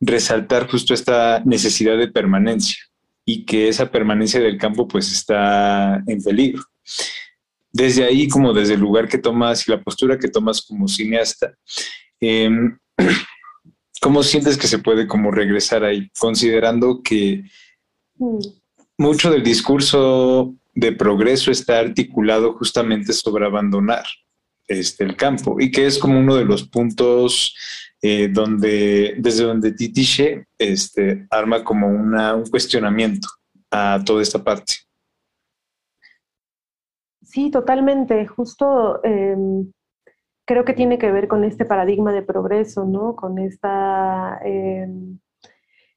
resaltar 0.00 0.68
justo 0.68 0.92
esta 0.92 1.40
necesidad 1.44 1.96
de 1.96 2.08
permanencia 2.08 2.76
y 3.24 3.44
que 3.44 3.68
esa 3.68 3.90
permanencia 3.90 4.40
del 4.40 4.58
campo 4.58 4.88
pues 4.88 5.12
está 5.12 6.02
en 6.06 6.22
peligro. 6.22 6.62
Desde 7.72 8.04
ahí, 8.04 8.28
como 8.28 8.52
desde 8.52 8.74
el 8.74 8.80
lugar 8.80 9.08
que 9.08 9.18
tomas 9.18 9.66
y 9.66 9.70
la 9.70 9.82
postura 9.82 10.18
que 10.18 10.28
tomas 10.28 10.62
como 10.62 10.86
cineasta, 10.88 11.54
em, 12.20 12.76
¿cómo 14.00 14.22
sientes 14.22 14.58
que 14.58 14.66
se 14.66 14.78
puede 14.78 15.06
como 15.06 15.30
regresar 15.30 15.84
ahí? 15.84 16.10
Considerando 16.18 17.00
que 17.02 17.44
mm. 18.18 18.38
mucho 18.98 19.30
del 19.30 19.42
discurso 19.42 20.54
de 20.74 20.92
progreso 20.92 21.50
está 21.50 21.78
articulado 21.78 22.54
justamente 22.54 23.12
sobre 23.12 23.46
abandonar 23.46 24.04
este, 24.66 25.04
el 25.04 25.16
campo 25.16 25.56
y 25.60 25.70
que 25.70 25.86
es 25.86 25.98
como 25.98 26.18
uno 26.18 26.36
de 26.36 26.44
los 26.44 26.68
puntos 26.68 27.54
eh, 28.02 28.28
donde, 28.28 29.14
desde 29.18 29.44
donde 29.44 29.72
Titiche 29.72 30.46
este, 30.58 31.26
arma 31.30 31.62
como 31.64 31.88
una, 31.88 32.34
un 32.34 32.46
cuestionamiento 32.46 33.28
a 33.70 34.00
toda 34.04 34.22
esta 34.22 34.42
parte. 34.42 34.74
Sí, 37.22 37.50
totalmente. 37.50 38.26
Justo 38.26 39.02
em, 39.02 39.72
creo 40.46 40.64
que 40.64 40.74
tiene 40.74 40.98
que 40.98 41.10
ver 41.10 41.28
con 41.28 41.44
este 41.44 41.64
paradigma 41.64 42.12
de 42.12 42.22
progreso, 42.22 42.84
¿no? 42.84 43.16
Con 43.16 43.38
esta 43.38 44.38
em, 44.44 45.18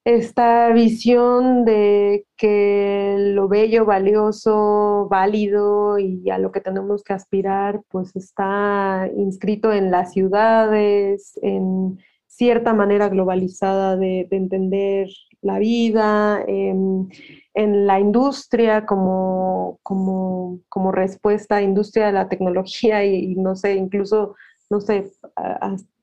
esta 0.08 0.72
visión 0.72 1.66
de 1.66 2.26
que 2.38 3.18
lo 3.18 3.50
bello, 3.50 3.84
valioso, 3.84 5.06
válido 5.10 6.00
y 6.00 6.30
a 6.30 6.38
lo 6.38 6.54
que 6.54 6.62
tenemos 6.62 7.04
que 7.04 7.12
aspirar, 7.12 7.82
pues 7.90 8.16
está 8.16 9.10
inscrito 9.18 9.74
en 9.74 9.92
las 9.92 10.14
ciudades, 10.14 11.38
en 11.42 12.00
cierta 12.26 12.74
manera 12.74 13.10
globalizada 13.10 13.98
de, 13.98 14.26
entender 14.32 15.10
la 15.42 15.60
vida, 15.60 16.42
en, 16.48 17.10
la 17.54 18.00
industria 18.00 18.86
como, 18.86 19.78
como, 19.84 20.62
como, 20.70 20.94
respuesta, 20.94 21.62
industria 21.62 22.06
de 22.06 22.14
la 22.14 22.30
tecnología 22.30 23.04
y 23.04 23.36
no 23.36 23.58
sé, 23.58 23.76
incluso, 23.76 24.36
no 24.70 24.80
sé, 24.80 25.12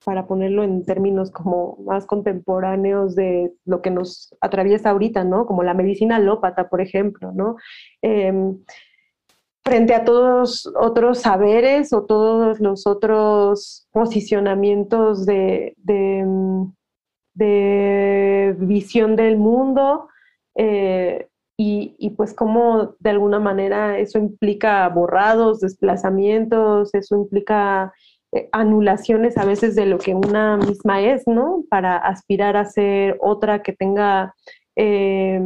para 0.04 0.26
ponerlo 0.26 0.62
en 0.62 0.84
términos 0.84 1.30
como 1.30 1.78
más 1.84 2.06
contemporáneos 2.06 3.14
de 3.14 3.52
lo 3.64 3.82
que 3.82 3.90
nos 3.90 4.34
atraviesa 4.40 4.90
ahorita, 4.90 5.24
¿no? 5.24 5.46
Como 5.46 5.62
la 5.62 5.74
medicina 5.74 6.16
alópata, 6.16 6.68
por 6.68 6.80
ejemplo, 6.80 7.32
¿no? 7.32 7.56
Em, 8.02 8.58
frente 9.64 9.94
a 9.94 10.04
todos 10.04 10.70
otros 10.78 11.20
saberes 11.20 11.92
o 11.92 12.04
todos 12.04 12.60
los 12.60 12.86
otros 12.86 13.88
posicionamientos 13.92 15.24
de, 15.26 15.74
visión 18.58 19.16
del 19.16 19.36
mundo, 19.38 20.08
eh, 20.56 21.28
y, 21.56 21.94
y, 21.98 22.10
pues 22.10 22.34
como 22.34 22.96
de 22.98 23.10
alguna 23.10 23.38
manera 23.38 23.98
eso 23.98 24.18
implica 24.18 24.88
borrados, 24.88 25.60
desplazamientos, 25.60 26.92
eso 26.94 27.16
implica 27.16 27.92
eh, 28.34 28.48
anulaciones 28.50 29.38
a 29.38 29.44
veces 29.44 29.76
de 29.76 29.86
lo 29.86 29.98
que 29.98 30.12
una 30.14 30.56
misma 30.56 31.00
es, 31.00 31.26
¿no? 31.28 31.64
Para 31.70 31.96
aspirar 31.96 32.56
a 32.56 32.64
ser 32.64 33.16
otra 33.20 33.62
que 33.62 33.72
tenga, 33.72 34.34
eh, 34.74 35.40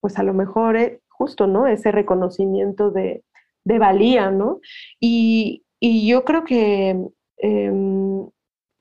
pues 0.00 0.18
a 0.18 0.22
lo 0.22 0.34
mejor 0.34 0.76
eh, 0.76 1.00
justo, 1.08 1.46
¿no? 1.46 1.66
Ese 1.66 1.92
reconocimiento 1.92 2.90
de, 2.90 3.24
valía, 3.64 4.30
¿no? 4.30 4.60
Y, 5.00 5.62
yo 5.80 6.24
creo 6.24 6.44
que 6.44 6.96
em, 7.38 8.28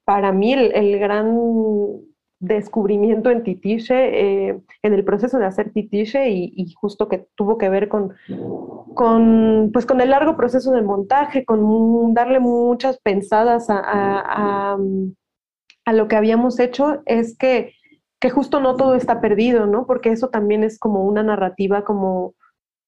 para 0.06 0.32
mí 0.32 0.54
el, 0.54 1.00
gran 1.00 1.38
descubrimiento 2.40 3.30
en 3.30 3.44
Titiche, 3.44 4.50
en 4.50 4.64
el 4.82 5.04
proceso 5.06 5.38
de 5.38 5.46
hacer 5.46 5.72
Titiche 5.72 6.30
y, 6.30 6.72
justo 6.74 7.08
que 7.08 7.28
tuvo 7.36 7.58
que 7.58 7.70
ver 7.70 7.88
con, 7.88 8.14
con, 8.94 9.70
pues 9.72 9.86
con 9.86 10.02
el 10.02 10.10
largo 10.10 10.36
proceso 10.36 10.72
de 10.72 10.82
montaje, 10.82 11.46
con 11.46 12.14
darle 12.14 12.40
muchas 12.40 13.00
pensadas 13.00 13.68
a, 13.70 14.78
lo 15.94 16.08
que 16.08 16.16
habíamos 16.16 16.60
hecho, 16.60 17.02
es 17.06 17.38
que, 17.38 17.74
que, 18.20 18.30
justo 18.30 18.60
no 18.60 18.76
todo 18.76 18.96
está 18.96 19.22
perdido, 19.22 19.66
¿no? 19.66 19.86
Porque 19.86 20.12
eso 20.12 20.30
también 20.30 20.64
es 20.64 20.80
como 20.80 21.04
una 21.04 21.24
narrativa 21.24 21.84
como 21.84 22.34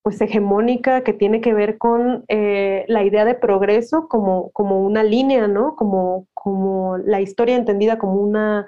pues 0.02 0.20
hegemónica 0.20 1.02
que 1.02 1.12
tiene 1.12 1.40
que 1.40 1.52
ver 1.52 1.76
con 1.76 2.24
eh, 2.28 2.84
la 2.88 3.04
idea 3.04 3.24
de 3.24 3.34
progreso 3.34 4.08
como, 4.08 4.50
como 4.52 4.80
una 4.80 5.02
línea, 5.02 5.48
¿no? 5.48 5.76
Como, 5.76 6.26
como 6.32 6.96
la 6.98 7.20
historia 7.20 7.56
entendida 7.56 7.98
como 7.98 8.14
una 8.14 8.66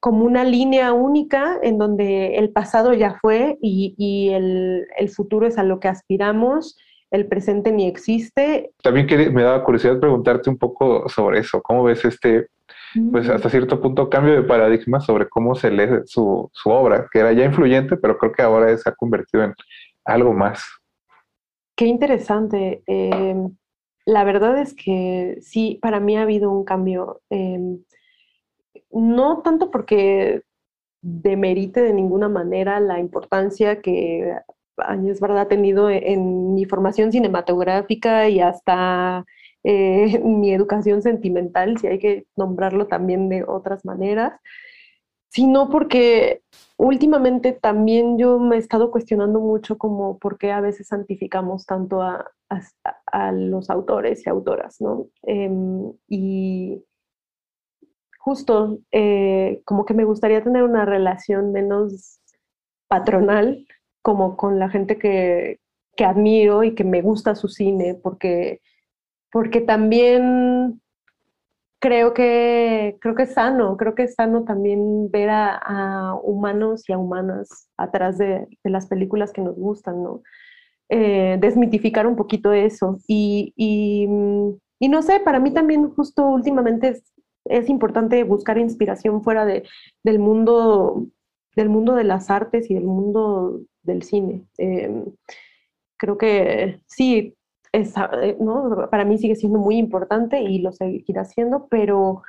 como 0.00 0.24
una 0.24 0.44
línea 0.44 0.92
única 0.94 1.58
en 1.62 1.76
donde 1.76 2.36
el 2.36 2.50
pasado 2.50 2.94
ya 2.94 3.18
fue 3.20 3.58
y, 3.60 4.30
el, 4.32 4.86
futuro 5.14 5.46
es 5.46 5.58
a 5.58 5.62
lo 5.62 5.78
que 5.78 5.88
aspiramos, 5.88 6.78
el 7.10 7.26
presente 7.26 7.70
ni 7.70 7.86
existe. 7.86 8.72
También 8.82 9.06
me 9.34 9.42
daba 9.42 9.62
curiosidad 9.62 10.00
preguntarte 10.00 10.48
un 10.48 10.56
poco 10.56 11.08
sobre 11.08 11.40
eso, 11.40 11.60
¿cómo 11.60 11.84
ves 11.84 12.04
este, 12.06 12.48
pues 13.12 13.28
mm. 13.28 13.32
hasta 13.32 13.50
cierto 13.50 13.80
punto, 13.80 14.08
cambio 14.08 14.34
de 14.34 14.42
paradigma 14.42 15.00
sobre 15.00 15.28
cómo 15.28 15.54
se 15.54 15.70
lee 15.70 16.00
su, 16.06 16.50
obra, 16.64 17.06
que 17.12 17.18
era 17.18 17.32
ya 17.32 17.44
influyente, 17.44 17.96
pero 17.98 18.16
creo 18.16 18.32
que 18.32 18.42
ahora 18.42 18.74
se 18.78 18.88
ha 18.88 18.94
convertido 18.94 19.44
en 19.44 19.54
algo 20.06 20.32
más? 20.32 20.64
Qué 21.76 21.86
interesante. 21.86 22.82
Em, 22.86 23.54
la 24.06 24.24
verdad 24.24 24.58
es 24.58 24.74
que 24.74 25.38
sí, 25.42 25.78
para 25.82 26.00
mí 26.00 26.16
ha 26.16 26.22
habido 26.22 26.50
un 26.50 26.64
cambio. 26.64 27.20
Em, 27.28 27.80
no 28.90 29.42
tanto 29.42 29.70
porque 29.70 30.42
demerite 31.02 31.82
de 31.82 31.92
ninguna 31.92 32.28
manera 32.28 32.80
la 32.80 32.98
importancia 32.98 33.80
que 33.80 34.36
es 35.06 35.20
verdad 35.20 35.40
ha 35.40 35.48
tenido 35.48 35.90
en 35.90 36.54
mi 36.54 36.64
formación 36.64 37.12
cinematográfica 37.12 38.28
y 38.28 38.40
hasta 38.40 39.24
eh, 39.64 40.18
mi 40.24 40.52
educación 40.52 41.02
sentimental, 41.02 41.78
si 41.78 41.86
hay 41.86 41.98
que 41.98 42.26
nombrarlo 42.36 42.86
también 42.86 43.28
de 43.28 43.44
otras 43.44 43.84
maneras, 43.84 44.40
sino 45.28 45.70
porque 45.70 46.42
últimamente 46.76 47.52
también 47.52 48.18
yo 48.18 48.38
me 48.38 48.56
he 48.56 48.58
estado 48.58 48.90
cuestionando 48.90 49.38
mucho 49.40 49.78
como 49.78 50.18
por 50.18 50.38
qué 50.38 50.50
a 50.50 50.60
veces 50.60 50.88
santificamos 50.88 51.66
tanto 51.66 52.02
a, 52.02 52.26
los 53.32 53.70
autores 53.70 54.26
y 54.26 54.30
autoras, 54.30 54.80
¿no? 54.80 55.06
Em, 55.22 55.92
y 56.08 56.82
justo 58.20 58.78
eh, 58.92 59.62
como 59.64 59.86
que 59.86 59.94
me 59.94 60.04
gustaría 60.04 60.44
tener 60.44 60.62
una 60.62 60.84
relación 60.84 61.52
menos 61.52 62.20
patronal 62.86 63.66
como 64.02 64.36
con 64.36 64.58
la 64.58 64.68
gente 64.68 64.98
que, 64.98 65.58
admiro 65.98 66.64
y 66.64 66.74
que 66.74 66.82
me 66.82 67.02
gusta 67.02 67.34
su 67.34 67.48
cine, 67.48 67.94
porque, 67.94 68.62
porque 69.30 69.60
también 69.60 70.80
creo 71.78 72.14
que, 72.14 72.96
creo 73.02 73.14
que 73.14 73.24
es 73.24 73.34
sano, 73.34 73.76
creo 73.76 73.94
que 73.94 74.04
es 74.04 74.14
sano 74.14 74.44
también 74.44 75.10
ver 75.10 75.28
a, 75.30 76.14
humanos 76.22 76.88
y 76.88 76.94
a 76.94 76.98
humanas 76.98 77.68
atrás 77.76 78.16
de, 78.16 78.46
las 78.64 78.86
películas 78.86 79.30
que 79.30 79.42
nos 79.42 79.56
gustan, 79.56 80.02
¿no? 80.02 80.22
Eh, 80.88 81.36
desmitificar 81.38 82.06
un 82.06 82.16
poquito 82.16 82.54
eso. 82.54 82.98
Y, 83.06 83.52
y, 83.54 84.08
y, 84.78 84.88
no 84.88 85.02
sé, 85.02 85.20
para 85.20 85.38
mí 85.38 85.52
también 85.52 85.90
justo 85.90 86.26
últimamente 86.28 87.02
es, 87.44 87.68
importante 87.68 88.24
buscar 88.24 88.58
inspiración 88.58 89.22
fuera 89.22 89.44
de, 89.44 89.64
del, 90.04 90.18
mundo, 90.18 91.06
del 91.56 91.68
mundo 91.68 91.94
de 91.94 92.04
las 92.04 92.30
artes 92.30 92.70
y 92.70 92.74
del 92.74 92.84
mundo 92.84 93.60
del 93.82 94.02
cine. 94.02 94.44
Em, 94.58 95.04
creo 95.98 96.18
que 96.18 96.80
sí, 96.86 97.34
eh, 97.72 98.36
¿no? 98.40 98.88
para 98.90 99.04
mí 99.04 99.18
sigue 99.18 99.36
siendo 99.36 99.58
muy 99.58 99.76
importante 99.76 100.40
y 100.40 100.60
lo 100.60 100.72
seguirá 100.72 101.24
siendo, 101.24 101.68
pero, 101.68 102.22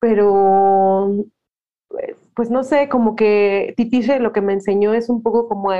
pero 0.00 1.26
pues 2.34 2.50
no 2.50 2.64
sé, 2.64 2.88
como 2.88 3.16
que 3.16 3.74
Titiche 3.76 4.18
lo 4.20 4.32
que 4.32 4.40
me 4.40 4.54
enseñó 4.54 4.94
es 4.94 5.08
un 5.08 5.22
poco 5.22 5.48
como 5.48 5.70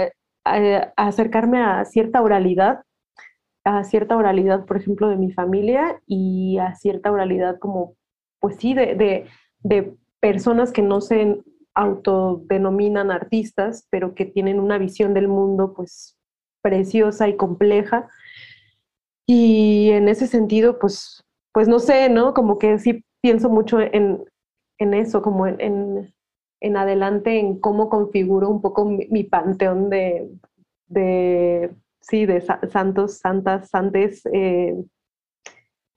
acercarme 0.96 1.62
a 1.62 1.84
cierta 1.84 2.20
oralidad, 2.22 2.82
a 3.64 3.84
cierta 3.84 4.16
oralidad, 4.16 4.64
por 4.66 4.76
ejemplo, 4.76 5.08
de 5.08 5.16
mi 5.16 5.32
familia 5.32 6.00
y 6.06 6.58
a 6.58 6.74
cierta 6.74 7.10
oralidad 7.12 7.58
como 7.58 7.94
pues 8.42 8.56
sí, 8.56 8.74
de, 8.74 9.28
personas 10.20 10.72
que 10.72 10.82
no 10.82 11.00
se 11.00 11.40
autodenominan 11.74 13.10
artistas, 13.12 13.86
pero 13.88 14.14
que 14.14 14.26
tienen 14.26 14.58
una 14.58 14.78
visión 14.78 15.14
del 15.14 15.28
mundo 15.28 15.74
pues 15.74 16.18
preciosa 16.60 17.28
y 17.28 17.36
compleja. 17.36 18.08
Y 19.26 19.90
en 19.90 20.08
ese 20.08 20.26
sentido, 20.26 20.80
pues, 20.80 21.24
pues 21.52 21.68
no 21.68 21.78
sé, 21.78 22.08
¿no? 22.08 22.34
Como 22.34 22.58
que 22.58 22.80
sí 22.80 23.04
pienso 23.20 23.48
mucho 23.48 23.80
en, 23.80 24.24
en 24.78 24.94
eso, 24.94 25.22
como 25.22 25.46
en, 25.46 26.12
en, 26.60 26.76
adelante, 26.76 27.38
en 27.38 27.60
cómo 27.60 27.88
configuro 27.88 28.48
un 28.48 28.60
poco 28.60 28.84
mi, 28.84 29.24
panteón 29.24 29.88
de, 29.88 30.28
de, 30.88 31.70
sí, 32.00 32.26
de 32.26 32.40
santos, 32.40 33.18
santas, 33.18 33.70
santes, 33.70 34.26
eh, 34.32 34.74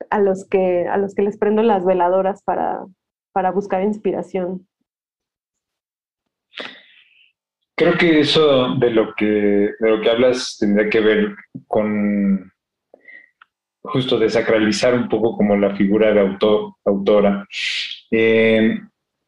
a, 0.10 0.20
los 0.20 0.48
que, 0.48 0.88
a 0.88 0.98
los 0.98 1.14
que 1.16 1.24
les 1.24 1.38
prendo 1.38 1.64
las 1.64 1.86
veladoras 1.86 2.42
para, 2.44 2.86
para 3.34 3.52
buscar 3.52 3.84
inspiración. 3.84 4.68
Creo 7.78 7.98
que 7.98 8.22
eso 8.22 8.76
de 8.76 8.90
lo 8.90 9.14
que, 9.16 9.26
de 9.80 9.90
lo 9.90 10.02
que 10.02 10.10
hablas 10.10 10.58
tendría 10.58 10.90
que 10.90 11.02
ver 11.02 11.36
con 11.68 12.52
justo 13.84 14.18
desacralizar 14.18 14.94
un 14.94 15.10
poco 15.10 15.36
como 15.38 15.56
la 15.56 15.76
figura 15.76 16.14
de 16.14 16.22
autor, 16.22 16.74
autora. 16.86 17.46
Eh, 18.12 18.80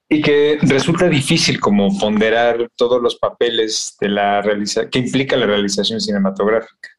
y 0.09 0.21
que 0.21 0.57
resulta 0.61 1.09
difícil 1.09 1.59
como 1.59 1.97
ponderar 1.99 2.69
todos 2.75 3.01
los 3.01 3.17
papeles 3.17 3.97
de 3.99 4.09
la 4.09 4.41
realiza 4.41 4.89
que 4.89 4.99
implica 4.99 5.35
la 5.35 5.45
realización 5.45 5.99
cinematográfica, 5.99 6.89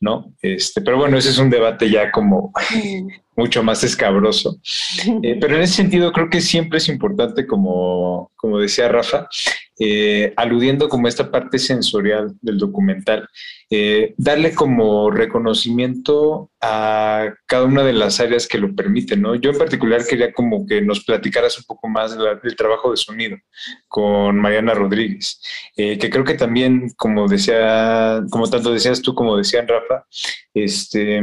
¿no? 0.00 0.34
Este, 0.40 0.80
pero 0.80 0.96
bueno, 0.96 1.18
ese 1.18 1.30
es 1.30 1.38
un 1.38 1.50
debate 1.50 1.90
ya 1.90 2.10
como 2.10 2.52
mm. 2.70 3.08
Mucho 3.36 3.62
más 3.62 3.82
escabroso. 3.84 4.58
Eh, 5.22 5.36
pero 5.40 5.56
en 5.56 5.62
ese 5.62 5.74
sentido 5.74 6.12
creo 6.12 6.30
que 6.30 6.40
siempre 6.40 6.78
es 6.78 6.88
importante, 6.88 7.46
como, 7.46 8.32
como 8.36 8.58
decía 8.58 8.88
Rafa, 8.88 9.28
eh, 9.76 10.32
aludiendo 10.36 10.88
como 10.88 11.08
esta 11.08 11.32
parte 11.32 11.58
sensorial 11.58 12.32
del 12.40 12.58
documental, 12.58 13.28
eh, 13.68 14.14
darle 14.16 14.54
como 14.54 15.10
reconocimiento 15.10 16.52
a 16.60 17.34
cada 17.46 17.64
una 17.64 17.82
de 17.82 17.92
las 17.92 18.20
áreas 18.20 18.46
que 18.46 18.58
lo 18.58 18.72
permiten, 18.72 19.22
¿no? 19.22 19.34
Yo 19.34 19.50
en 19.50 19.58
particular 19.58 20.06
quería 20.06 20.32
como 20.32 20.64
que 20.64 20.80
nos 20.80 21.04
platicaras 21.04 21.58
un 21.58 21.64
poco 21.64 21.88
más 21.88 22.16
del 22.16 22.54
trabajo 22.54 22.92
de 22.92 22.96
sonido 22.96 23.36
con 23.88 24.36
Mariana 24.38 24.74
Rodríguez, 24.74 25.40
eh, 25.76 25.98
que 25.98 26.08
creo 26.08 26.24
que 26.24 26.34
también, 26.34 26.90
como 26.96 27.26
decía, 27.26 28.22
como 28.30 28.48
tanto 28.48 28.72
decías 28.72 29.02
tú 29.02 29.12
como 29.12 29.36
decían 29.36 29.66
Rafa, 29.66 30.04
este 30.54 31.20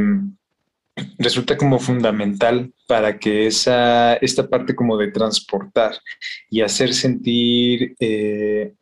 resulta 1.18 1.56
como 1.56 1.78
fundamental 1.78 2.72
para 2.86 3.18
que 3.18 3.46
esa, 3.46 4.14
esta 4.14 4.48
parte 4.48 4.74
como 4.74 4.96
de 4.96 5.10
transportar 5.10 5.94
y 6.50 6.60
hacer 6.60 6.92
sentir 6.92 7.94
eh, 7.98 8.74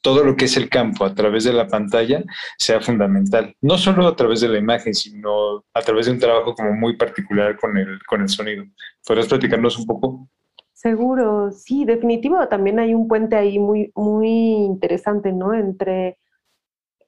todo 0.00 0.24
lo 0.24 0.36
que 0.36 0.46
es 0.46 0.56
el 0.56 0.68
campo 0.68 1.04
a 1.04 1.14
través 1.14 1.44
de 1.44 1.52
la 1.52 1.68
pantalla 1.68 2.24
sea 2.58 2.80
fundamental. 2.80 3.54
No 3.60 3.78
solo 3.78 4.06
a 4.08 4.16
través 4.16 4.40
de 4.40 4.48
la 4.48 4.58
imagen, 4.58 4.94
sino 4.94 5.64
a 5.72 5.80
través 5.80 6.06
de 6.06 6.12
un 6.12 6.18
trabajo 6.18 6.54
como 6.54 6.72
muy 6.72 6.96
particular 6.96 7.56
con 7.56 7.76
el, 7.76 7.98
con 8.06 8.20
el 8.20 8.28
sonido. 8.28 8.64
¿Podrías 9.06 9.28
platicarnos 9.28 9.78
un 9.78 9.86
poco? 9.86 10.28
Seguro, 10.72 11.52
sí, 11.52 11.84
definitivo. 11.84 12.48
También 12.48 12.80
hay 12.80 12.94
un 12.94 13.06
puente 13.06 13.36
ahí 13.36 13.58
muy, 13.60 13.92
muy 13.94 14.28
interesante, 14.64 15.32
¿no? 15.32 15.54
Entre 15.54 16.18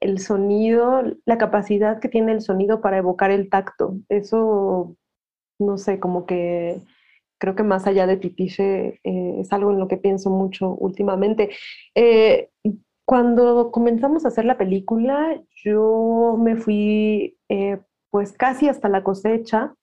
el 0.04 0.18
sonido, 0.18 1.02
la 1.24 1.38
capacidad 1.38 1.98
que 1.98 2.10
tiene 2.10 2.32
el 2.32 2.42
sonido 2.42 2.82
para 2.82 2.98
evocar 2.98 3.30
el 3.30 3.48
tacto. 3.48 3.96
Eso, 4.10 4.96
no 5.58 5.78
sé, 5.78 5.98
como 5.98 6.26
que 6.26 6.78
creo 7.38 7.54
que 7.56 7.62
más 7.62 7.86
allá 7.86 8.06
de 8.06 8.18
Titiche 8.18 9.00
eh, 9.02 9.36
es 9.40 9.52
algo 9.52 9.70
en 9.70 9.78
lo 9.78 9.88
que 9.88 9.96
pienso 9.96 10.28
mucho 10.28 10.74
últimamente. 10.74 11.50
Eh, 11.94 12.50
cuando 13.06 13.70
comenzamos 13.72 14.24
a 14.24 14.28
hacer 14.28 14.44
la 14.44 14.58
película, 14.58 15.40
yo 15.64 16.36
me 16.38 16.56
fui 16.56 17.38
eh, 17.48 17.78
pues 18.10 18.32
casi 18.32 18.68
hasta 18.68 18.90
la 18.90 19.02
cosecha. 19.02 19.74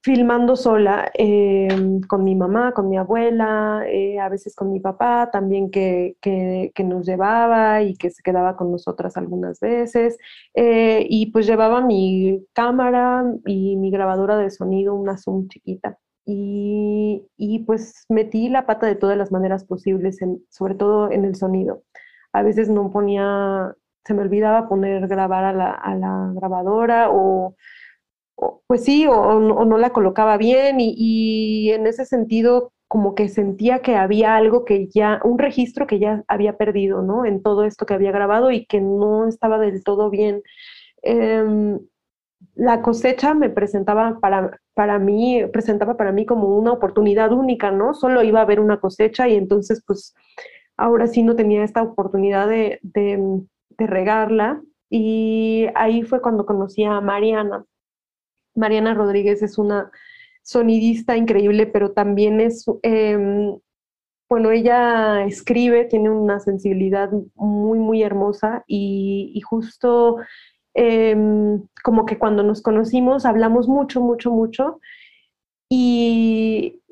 Filmando 0.00 0.54
sola 0.54 1.10
em, 1.14 2.00
con 2.02 2.22
mi 2.22 2.36
mamá, 2.36 2.72
con 2.72 2.88
mi 2.88 2.96
abuela, 2.96 3.82
eh, 3.88 4.18
a 4.20 4.28
veces 4.28 4.54
con 4.54 4.72
mi 4.72 4.78
papá 4.80 5.28
también 5.32 5.70
que, 5.70 6.16
que, 6.20 6.72
nos 6.84 7.04
llevaba 7.04 7.82
y 7.82 7.96
que 7.96 8.10
se 8.10 8.22
quedaba 8.22 8.56
con 8.56 8.70
nosotras 8.70 9.16
algunas 9.16 9.58
veces. 9.60 10.16
Eh, 10.54 11.04
y 11.08 11.32
pues 11.32 11.46
llevaba 11.46 11.80
mi 11.80 12.46
cámara 12.52 13.24
y 13.44 13.76
mi 13.76 13.90
grabadora 13.90 14.36
de 14.38 14.50
sonido, 14.50 14.94
una 14.94 15.18
Zoom 15.18 15.48
chiquita. 15.48 15.98
Y, 16.24 17.24
y 17.36 17.60
pues 17.60 18.04
metí 18.08 18.48
la 18.48 18.66
pata 18.66 18.86
de 18.86 18.94
todas 18.94 19.18
las 19.18 19.32
maneras 19.32 19.64
posibles, 19.64 20.18
sobre 20.48 20.74
todo 20.76 21.10
en 21.10 21.24
el 21.24 21.34
sonido. 21.34 21.82
A 22.32 22.42
veces 22.42 22.68
no 22.68 22.90
ponía, 22.92 23.74
se 24.04 24.14
me 24.14 24.22
olvidaba 24.22 24.68
poner 24.68 25.08
grabar 25.08 25.44
a 25.44 25.52
la, 25.52 25.70
a 25.72 25.94
la 25.96 26.32
grabadora 26.34 27.08
o 27.10 27.56
pues 28.66 28.84
sí, 28.84 29.06
o, 29.06 29.40
no 29.40 29.78
la 29.78 29.90
colocaba 29.90 30.36
bien 30.36 30.76
y, 30.80 31.70
en 31.72 31.86
ese 31.86 32.04
sentido 32.04 32.72
como 32.86 33.14
que 33.14 33.28
sentía 33.28 33.80
que 33.80 33.96
había 33.96 34.36
algo 34.36 34.64
que 34.64 34.88
ya, 34.88 35.20
un 35.24 35.38
registro 35.38 35.86
que 35.86 35.98
ya 35.98 36.24
había 36.28 36.56
perdido, 36.56 37.02
¿no? 37.02 37.26
En 37.26 37.42
todo 37.42 37.64
esto 37.64 37.84
que 37.84 37.94
había 37.94 38.12
grabado 38.12 38.50
y 38.50 38.64
que 38.66 38.80
no 38.80 39.28
estaba 39.28 39.58
del 39.58 39.84
todo 39.84 40.08
bien. 40.08 40.42
Em, 41.02 41.80
la 42.54 42.82
cosecha 42.82 43.34
me 43.34 43.50
presentaba 43.50 44.18
para, 44.20 44.58
para 44.74 44.98
mí, 44.98 45.42
presentaba 45.52 45.96
para 45.96 46.12
mí 46.12 46.24
como 46.26 46.56
una 46.56 46.72
oportunidad 46.72 47.32
única, 47.32 47.70
¿no? 47.70 47.94
Solo 47.94 48.22
iba 48.22 48.40
a 48.40 48.42
haber 48.42 48.60
una 48.60 48.80
cosecha 48.80 49.28
y 49.28 49.34
entonces 49.36 49.82
pues 49.86 50.14
ahora 50.76 51.06
sí 51.08 51.22
no 51.22 51.36
tenía 51.36 51.64
esta 51.64 51.82
oportunidad 51.82 52.48
de, 52.48 52.78
de, 52.82 53.42
de 53.78 53.86
regarla 53.86 54.62
y 54.90 55.66
ahí 55.74 56.02
fue 56.02 56.22
cuando 56.22 56.46
conocí 56.46 56.84
a 56.84 57.00
Mariana. 57.00 57.64
Mariana 58.58 58.94
Rodríguez 58.94 59.42
es 59.42 59.56
una 59.56 59.90
sonidista 60.42 61.16
increíble, 61.16 61.66
pero 61.66 61.92
también 61.92 62.40
es, 62.40 62.64
em, 62.82 63.58
bueno, 64.28 64.50
ella 64.50 65.24
escribe, 65.24 65.84
tiene 65.84 66.10
una 66.10 66.40
sensibilidad 66.40 67.10
muy, 67.34 67.78
muy 67.78 68.02
hermosa 68.02 68.64
y, 68.66 69.40
justo 69.48 70.16
em, 70.74 71.62
como 71.82 72.06
que 72.06 72.18
cuando 72.18 72.42
nos 72.42 72.62
conocimos 72.62 73.24
hablamos 73.24 73.68
mucho, 73.68 74.00
mucho, 74.00 74.30
mucho 74.30 74.80
y, 75.68 76.82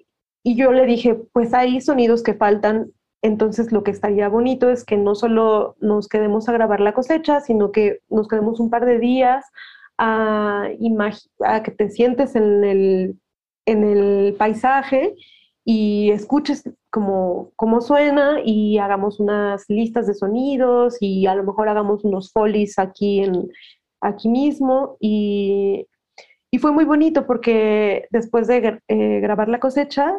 y 0.43 0.57
yo 0.57 0.73
le 0.73 0.87
dije, 0.87 1.15
pues 1.33 1.55
hay 1.55 1.81
sonidos 1.81 2.23
que 2.23 2.35
faltan, 2.35 2.93
entonces 3.23 3.73
lo 3.73 3.83
que 3.83 3.91
estaría 3.91 4.29
bonito 4.29 4.71
es 4.71 4.85
que 4.85 4.97
no 4.97 5.15
solo 5.15 5.77
nos 5.81 6.09
quedemos 6.09 6.49
a 6.49 6.53
grabar 6.53 6.81
la 6.81 6.95
cosecha, 6.95 7.41
sino 7.41 7.73
que 7.73 8.01
nos 8.09 8.29
quedemos 8.29 8.61
un 8.61 8.71
par 8.71 8.87
de 8.87 8.99
días 8.99 9.47
a, 9.99 10.69
a 11.45 11.63
que 11.63 11.71
te 11.71 11.91
sientes 11.91 12.37
en 12.37 12.65
el, 12.65 13.21
en 13.67 13.85
el 13.85 14.35
paisaje 14.35 15.15
y 15.65 16.11
escuches 16.11 16.63
cómo, 16.91 17.51
cómo 17.57 17.81
suena 17.81 18.41
y 18.45 18.79
hagamos 18.79 19.19
unas 19.21 19.65
listas 19.69 20.07
de 20.07 20.15
sonidos 20.15 20.97
y 21.01 21.27
a 21.27 21.35
lo 21.35 21.43
mejor 21.43 21.69
hagamos 21.69 22.05
unos 22.05 22.33
folies 22.33 22.79
aquí, 22.79 23.21
en, 23.21 23.49
aquí 24.01 24.29
mismo. 24.29 24.97
Y, 25.01 25.87
y 26.53 26.59
fue 26.59 26.73
muy 26.73 26.85
bonito 26.85 27.27
porque 27.27 28.07
después 28.11 28.47
de 28.47 28.81
eh, 28.89 29.21
grabar 29.21 29.49
la 29.49 29.61
cosecha, 29.61 30.15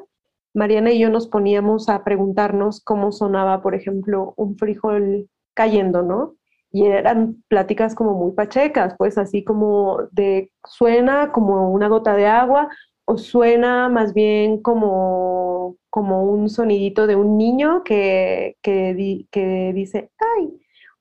Mariana 0.54 0.92
y 0.92 1.00
yo 1.00 1.10
nos 1.10 1.28
poníamos 1.28 1.88
a 1.88 2.04
preguntarnos 2.04 2.84
cómo 2.84 3.12
sonaba, 3.12 3.62
por 3.62 3.76
ejemplo, 3.76 4.34
un 4.38 4.58
frijol 4.58 5.30
cayendo, 5.54 6.02
¿no? 6.02 6.37
Y 6.72 6.86
eran 6.86 7.44
pláticas 7.48 7.96
como 7.96 8.14
muy 8.14 8.34
pachecas, 8.34 8.96
pues 8.98 9.18
así 9.18 9.44
como 9.44 10.00
de 10.12 10.52
suena 10.66 11.32
como 11.32 11.72
una 11.72 11.88
gota 11.88 12.16
de 12.16 12.28
agua 12.28 12.70
o 13.06 13.18
suena 13.18 13.90
más 13.90 14.14
bien 14.14 14.62
como, 14.62 15.78
como 15.90 16.24
un 16.24 16.50
sonidito 16.50 17.08
de 17.08 17.16
un 17.16 17.38
niño 17.38 17.84
que, 17.84 18.58
que, 18.62 19.26
que 19.32 19.72
dice, 19.74 20.12
ay, 20.38 20.50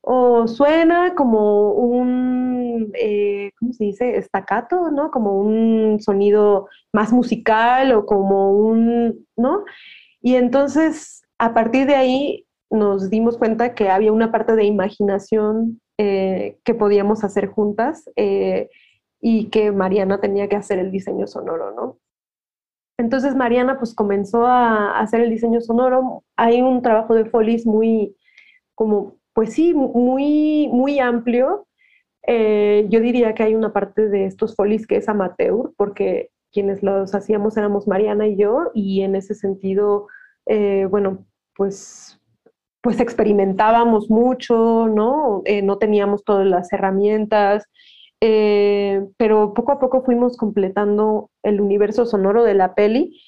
o 0.09 0.47
suena 0.47 1.17
como 1.17 1.73
un, 1.73 2.93
eh, 2.95 3.51
¿cómo 3.59 3.73
se 3.73 3.85
dice? 3.87 4.17
Estacato, 4.19 4.93
¿no? 4.93 5.11
Como 5.11 5.37
un 5.41 5.99
sonido 6.01 6.69
más 6.93 7.13
musical 7.13 7.91
o 7.93 8.07
como 8.07 8.53
un, 8.53 9.27
¿no? 9.37 9.65
Y 10.23 10.37
entonces, 10.37 11.27
a 11.39 11.53
partir 11.55 11.89
de 11.89 11.97
ahí, 11.97 12.46
nos 12.71 13.11
dimos 13.11 13.39
cuenta 13.39 13.75
que 13.75 13.89
había 13.89 14.13
una 14.13 14.33
parte 14.33 14.57
de 14.57 14.65
imaginación 14.65 15.81
eh, 15.99 16.59
que 16.65 16.75
podíamos 16.75 17.25
hacer 17.25 17.47
juntas 17.47 18.11
eh, 18.17 18.69
y 19.21 19.49
que 19.49 19.73
Mariana 19.73 20.21
tenía 20.21 20.49
que 20.49 20.57
hacer 20.57 20.79
el 20.79 20.91
diseño 20.91 21.27
sonoro, 21.27 21.73
¿no? 21.75 21.99
Entonces 22.99 23.35
Mariana 23.35 23.79
pues 23.79 23.95
comenzó 23.95 24.47
a 24.47 24.99
hacer 24.99 25.21
el 25.21 25.31
diseño 25.31 25.61
sonoro. 25.61 26.25
Hay 26.37 26.61
un 26.61 26.83
trabajo 26.83 27.15
de 27.15 27.27
Folies 27.27 27.67
muy, 27.67 28.17
como, 28.75 29.17
pues 29.33 29.53
sí, 29.53 29.75
muy, 29.75 30.69
muy 30.69 30.99
amplio. 30.99 31.67
Eh, 32.27 32.87
yo 32.89 33.01
diría 33.01 33.35
que 33.35 33.45
hay 33.45 33.55
una 33.55 33.73
parte 33.73 34.09
de 34.09 34.27
estos 34.27 34.55
Folies 34.57 34.87
que 34.87 34.97
es 34.97 35.09
amateur, 35.09 35.73
porque 35.77 36.31
quienes 36.53 36.83
los 36.83 37.15
hacíamos 37.15 37.57
éramos 37.57 37.87
Mariana 37.87 38.27
y 38.27 38.37
yo, 38.37 38.71
y 38.75 39.03
en 39.03 39.15
ese 39.15 39.35
sentido 39.35 40.09
bueno, 40.89 41.27
pues, 41.57 42.06
pues 42.87 43.01
experimentábamos 43.01 44.09
mucho, 44.09 44.87
¿no? 44.89 45.43
Eh, 45.45 45.61
no 45.61 45.77
teníamos 45.79 46.25
todas 46.25 46.47
las 46.47 46.73
herramientas, 46.73 47.65
pero 48.21 49.55
poco 49.55 49.73
a 49.73 49.79
poco 49.79 50.03
fuimos 50.03 50.37
completando 50.37 51.31
el 51.43 51.61
universo 51.61 52.07
sonoro 52.07 52.45
de 52.45 52.55
la 52.55 52.75
peli. 52.75 53.21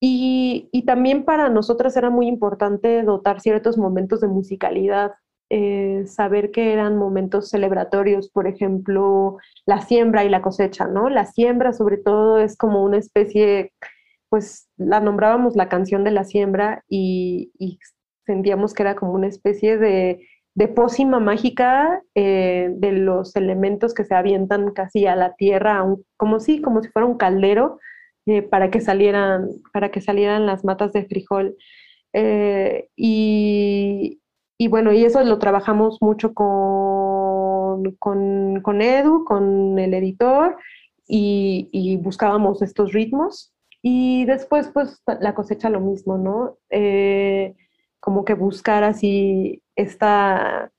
Y, 0.00 0.68
y 0.72 0.84
también 0.84 1.24
para 1.24 1.48
nosotras 1.48 1.96
era 1.96 2.10
muy 2.10 2.26
importante 2.26 3.02
dotar 3.02 3.40
ciertos 3.40 3.78
momentos 3.78 4.20
de 4.20 4.28
musicalidad, 4.28 5.12
eh, 5.54 6.06
saber 6.06 6.50
que 6.50 6.72
eran 6.72 6.96
momentos 6.96 7.50
celebratorios, 7.50 8.30
por 8.30 8.46
ejemplo, 8.46 9.36
la 9.66 9.82
siembra 9.82 10.24
y 10.24 10.30
la 10.30 10.40
cosecha, 10.40 10.86
¿no? 10.86 11.10
La 11.10 11.26
siembra 11.26 11.74
sobre 11.74 11.98
todo 11.98 12.38
es 12.38 12.56
como 12.56 12.82
una 12.82 12.96
especie, 12.96 13.74
pues 14.30 14.70
la 14.78 15.00
nombrábamos 15.00 15.54
la 15.54 15.68
canción 15.68 16.04
de 16.04 16.10
la 16.10 16.24
siembra 16.24 16.82
y, 16.88 17.52
sentíamos 18.26 18.74
que 18.74 18.82
era 18.82 18.94
como 18.94 19.12
una 19.12 19.26
especie 19.26 19.78
de, 19.78 20.26
de 20.54 20.68
pócima 20.68 21.20
mágica 21.20 22.02
eh, 22.14 22.70
de 22.72 22.92
los 22.92 23.36
elementos 23.36 23.94
que 23.94 24.04
se 24.04 24.14
avientan 24.14 24.72
casi 24.72 25.06
a 25.06 25.16
la 25.16 25.34
tierra, 25.34 25.84
como 26.16 26.40
si, 26.40 26.60
como 26.60 26.82
si 26.82 26.88
fuera 26.90 27.06
un 27.06 27.16
caldero, 27.16 27.78
eh, 28.26 28.42
para, 28.42 28.70
que 28.70 28.80
salieran, 28.80 29.48
para 29.72 29.90
que 29.90 30.00
salieran 30.00 30.46
las 30.46 30.64
matas 30.64 30.92
de 30.92 31.04
frijol. 31.06 31.56
y, 32.96 34.20
y 34.62 34.68
bueno, 34.68 34.92
y 34.92 35.04
eso 35.04 35.24
lo 35.24 35.40
trabajamos 35.40 35.98
mucho 36.00 36.34
con, 36.34 37.96
con, 37.98 38.80
Edu, 38.80 39.24
con 39.24 39.76
el 39.76 39.92
editor, 39.92 40.56
y, 41.08 41.96
buscábamos 42.00 42.62
estos 42.62 42.92
ritmos. 42.92 43.52
Y 43.82 44.24
después, 44.26 44.70
pues, 44.72 45.02
la 45.20 45.34
cosecha 45.34 45.68
lo 45.68 45.80
mismo, 45.80 46.16
¿no? 46.16 46.58
Eh, 46.70 47.56
como 48.02 48.24
que 48.24 48.34
buscar 48.34 48.82
así 48.82 49.62
esta, 49.76 50.72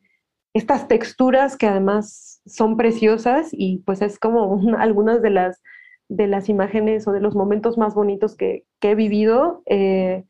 estas 0.53 0.89
texturas 0.89 1.55
que 1.55 1.67
además 1.67 2.41
son 2.45 2.75
preciosas 2.75 3.47
y 3.53 3.77
pues 3.86 4.01
es 4.01 4.19
como 4.19 4.59
algunas 4.77 5.21
de 5.21 5.29
las, 5.29 5.63
de 6.09 6.27
las 6.27 6.49
imágenes 6.49 7.07
o 7.07 7.13
de 7.13 7.21
los 7.21 7.33
momentos 7.33 7.77
más 7.77 7.95
bonitos 7.95 8.36
que, 8.36 8.65
he 8.81 8.95
vivido. 8.95 9.63
Eh, 9.67 10.25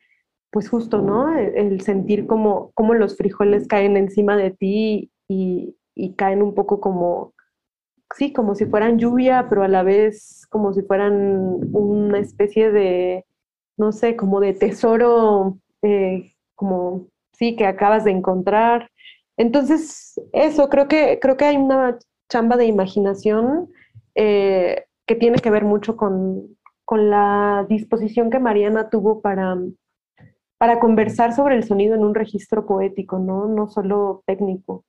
pues 0.51 0.69
justo, 0.69 1.01
¿no? 1.01 1.35
E, 1.35 1.59
el, 1.59 1.81
sentir 1.81 2.27
como, 2.27 2.71
como, 2.75 2.93
los 2.93 3.17
frijoles 3.17 3.67
caen 3.67 3.97
encima 3.97 4.37
de 4.37 4.51
ti 4.51 5.11
y, 5.27 5.75
caen 6.15 6.43
un 6.43 6.53
poco 6.53 6.79
como, 6.79 7.33
sí, 8.15 8.33
como 8.33 8.53
si 8.53 8.67
fueran 8.67 8.99
lluvia, 8.99 9.47
pero 9.49 9.63
a 9.63 9.67
la 9.67 9.81
vez 9.81 10.45
como 10.51 10.73
si 10.73 10.83
fueran 10.83 11.59
una 11.73 12.19
especie 12.19 12.71
de, 12.71 13.25
no 13.77 13.91
sé, 13.91 14.15
como 14.15 14.39
de 14.39 14.53
tesoro, 14.53 15.57
eh, 15.81 16.32
como, 16.63 17.07
sí, 17.33 17.55
que 17.55 17.65
acabas 17.65 18.05
de 18.05 18.11
encontrar. 18.11 18.89
Entonces, 19.37 20.19
eso, 20.31 20.69
creo 20.69 20.87
que, 20.87 21.19
creo 21.21 21.35
que 21.35 21.45
hay 21.45 21.57
una 21.57 21.97
chamba 22.29 22.55
de 22.55 22.65
imaginación 22.65 23.69
eh, 24.15 24.85
que 25.05 25.15
tiene 25.15 25.39
que 25.39 25.49
ver 25.49 25.65
mucho 25.65 25.97
con, 25.97 26.57
con 26.85 27.09
la 27.09 27.65
disposición 27.67 28.29
que 28.29 28.39
Mariana 28.39 28.89
tuvo 28.89 29.21
para 29.21 29.57
para 30.63 30.79
conversar 30.79 31.35
sobre 31.35 31.57
el 31.57 31.65
sonido 31.65 31.93
en 31.93 32.05
un 32.05 32.15
registro 32.15 32.65
poético, 32.65 33.19
¿no? 33.19 33.49
No 33.49 33.67
solo 33.67 34.23
técnico. 34.25 34.85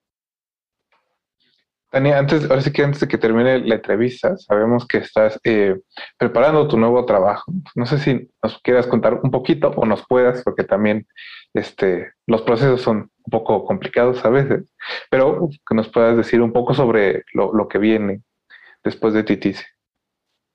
Tania, 1.95 2.19
antes, 2.19 2.51
ahora 2.51 2.61
sí 2.61 2.73
que 2.73 2.83
antes 2.83 2.99
de 2.99 3.07
que 3.07 3.19
termine 3.19 3.61
la 3.61 3.77
entrevista, 3.77 4.37
sabemos 4.37 4.85
que 4.85 4.99
estás 4.99 5.39
eh, 5.45 5.81
preparando 6.19 6.67
tu 6.67 6.77
nuevo 6.77 7.07
trabajo. 7.07 7.53
No 7.77 7.87
sé 7.87 7.99
si 7.99 8.29
nos 8.43 8.59
quieras 8.63 8.89
contar 8.89 9.21
un 9.23 9.31
poquito 9.31 9.69
o 9.77 9.87
nos 9.87 10.05
puedas, 10.09 10.43
porque 10.43 10.65
también 10.65 11.07
este, 11.55 12.11
los 12.27 12.43
procesos 12.43 12.81
son 12.81 12.97
un 12.97 13.31
poco 13.31 13.65
complicados 13.65 14.25
a 14.25 14.31
veces, 14.31 14.65
pero 15.09 15.49
que 15.49 15.75
nos 15.77 15.89
puedas 15.89 16.17
decir 16.17 16.43
un 16.43 16.53
poco 16.53 16.75
sobre 16.75 17.23
lo, 17.33 17.69
que 17.69 17.79
viene 17.79 18.23
después 18.83 19.15
de 19.15 19.23
Titice. 19.23 19.65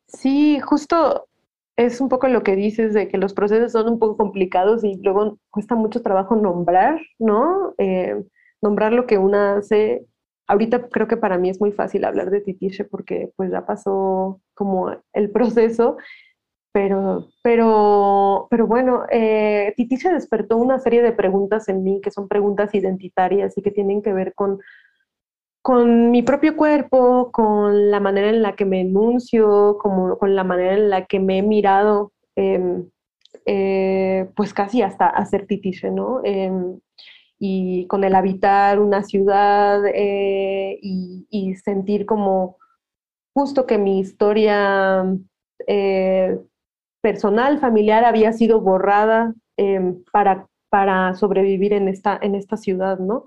Sí, 0.10 0.60
justo 0.60 1.30
es 1.78 2.02
un 2.02 2.10
poco 2.10 2.28
lo 2.28 2.44
que 2.44 2.58
dices 2.58 2.94
de 2.94 3.08
que 3.08 3.18
los 3.18 3.34
procesos 3.34 3.72
son 3.72 3.88
un 3.88 3.98
poco 3.98 4.18
complicados 4.18 4.84
y 4.84 5.00
luego 5.02 5.40
cuesta 5.52 5.76
mucho 5.76 6.02
trabajo 6.02 6.36
nombrar, 6.36 7.00
¿no? 7.18 7.76
Eh, 7.78 8.22
nombrar 8.62 8.92
lo 8.92 9.06
que 9.06 9.18
una 9.18 9.60
hace. 9.60 10.06
Ahorita 10.50 10.90
creo 10.90 11.08
que 11.08 11.18
para 11.18 11.38
mí 11.38 11.50
es 11.50 11.62
muy 11.62 11.72
fácil 11.72 12.04
hablar 12.06 12.32
de 12.32 12.42
Titiche 12.42 12.84
porque 12.84 13.32
pues 13.36 13.52
ya 13.52 13.66
pasó 13.66 14.42
como 14.54 14.92
el 15.14 15.32
proceso, 15.32 15.98
pero, 16.74 17.28
pero, 17.44 18.48
pero 18.50 18.68
bueno, 18.68 19.04
eh, 19.12 19.74
despertó 19.78 20.58
una 20.58 20.80
serie 20.80 21.02
de 21.02 21.12
preguntas 21.12 21.70
en 21.70 21.84
mí 21.84 22.02
que 22.02 22.12
son 22.12 22.28
preguntas 22.28 22.74
identitarias 22.74 23.58
y 23.58 23.62
que 23.62 23.72
tienen 23.72 24.02
que 24.02 24.14
ver 24.14 24.34
con 24.34 24.60
con 25.62 26.10
mi 26.10 26.24
propio 26.24 26.56
cuerpo, 26.56 27.32
con 27.32 27.92
la 27.92 28.00
manera 28.00 28.30
en 28.30 28.42
la 28.42 28.56
que 28.56 28.66
me 28.66 28.82
enuncio, 28.82 29.78
con 29.78 30.36
la 30.36 30.44
manera 30.44 30.74
en 30.74 30.90
la 30.90 31.06
que 31.06 31.20
me 31.20 31.40
he 31.40 31.42
mirado, 31.44 32.14
em, 32.36 32.90
eh, 33.46 34.30
pues 34.36 34.54
casi 34.54 34.82
hasta 34.82 35.08
hacer 35.08 35.46
titiche, 35.48 35.92
¿no? 35.92 36.22
Em, 36.24 36.80
y 37.40 37.88
con 37.88 38.04
el 38.04 38.16
habitar 38.16 38.80
una 38.80 39.02
ciudad 39.04 39.82
eh, 39.94 40.78
y, 40.82 41.56
sentir 41.64 42.06
como 42.06 42.58
justo 43.34 43.66
que 43.66 43.78
mi 43.78 44.00
historia 44.00 45.06
eh, 45.68 46.38
personal, 47.02 47.60
familiar, 47.60 48.04
había 48.04 48.34
sido 48.34 48.60
borrada 48.60 49.34
em, 49.58 50.04
para, 50.12 50.48
para 50.70 51.14
sobrevivir 51.16 51.74
en 51.74 51.88
esta, 51.88 52.20
en 52.22 52.36
esta 52.36 52.58
ciudad, 52.58 53.00
¿no? 53.00 53.26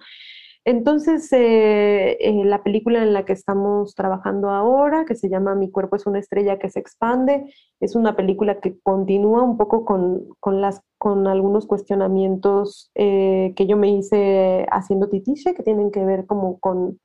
Entonces, 0.64 1.32
eh, 1.32 2.16
eh, 2.20 2.44
la 2.44 2.62
película 2.62 3.02
en 3.02 3.12
la 3.12 3.24
que 3.24 3.32
estamos 3.32 3.96
trabajando 3.96 4.50
ahora, 4.50 5.04
que 5.04 5.16
se 5.16 5.28
llama 5.28 5.56
Mi 5.56 5.70
cuerpo 5.70 5.96
es 5.96 6.06
una 6.06 6.20
estrella 6.20 6.58
que 6.60 6.70
se 6.70 6.78
expande, 6.78 7.52
es 7.80 7.96
una 7.96 8.14
película 8.14 8.60
que 8.60 8.78
continúa 8.80 9.42
un 9.42 9.56
poco 9.56 9.84
con, 9.84 10.60
las, 10.60 10.82
con 10.98 11.26
algunos 11.26 11.66
cuestionamientos 11.66 12.92
eh, 12.94 13.54
que 13.56 13.66
yo 13.66 13.76
me 13.76 13.90
hice 13.90 14.66
haciendo 14.70 15.08
titiche, 15.08 15.54
que 15.54 15.64
tienen 15.64 15.90
que 15.90 16.04
ver 16.04 16.26
como 16.26 16.60
con, 16.60 17.00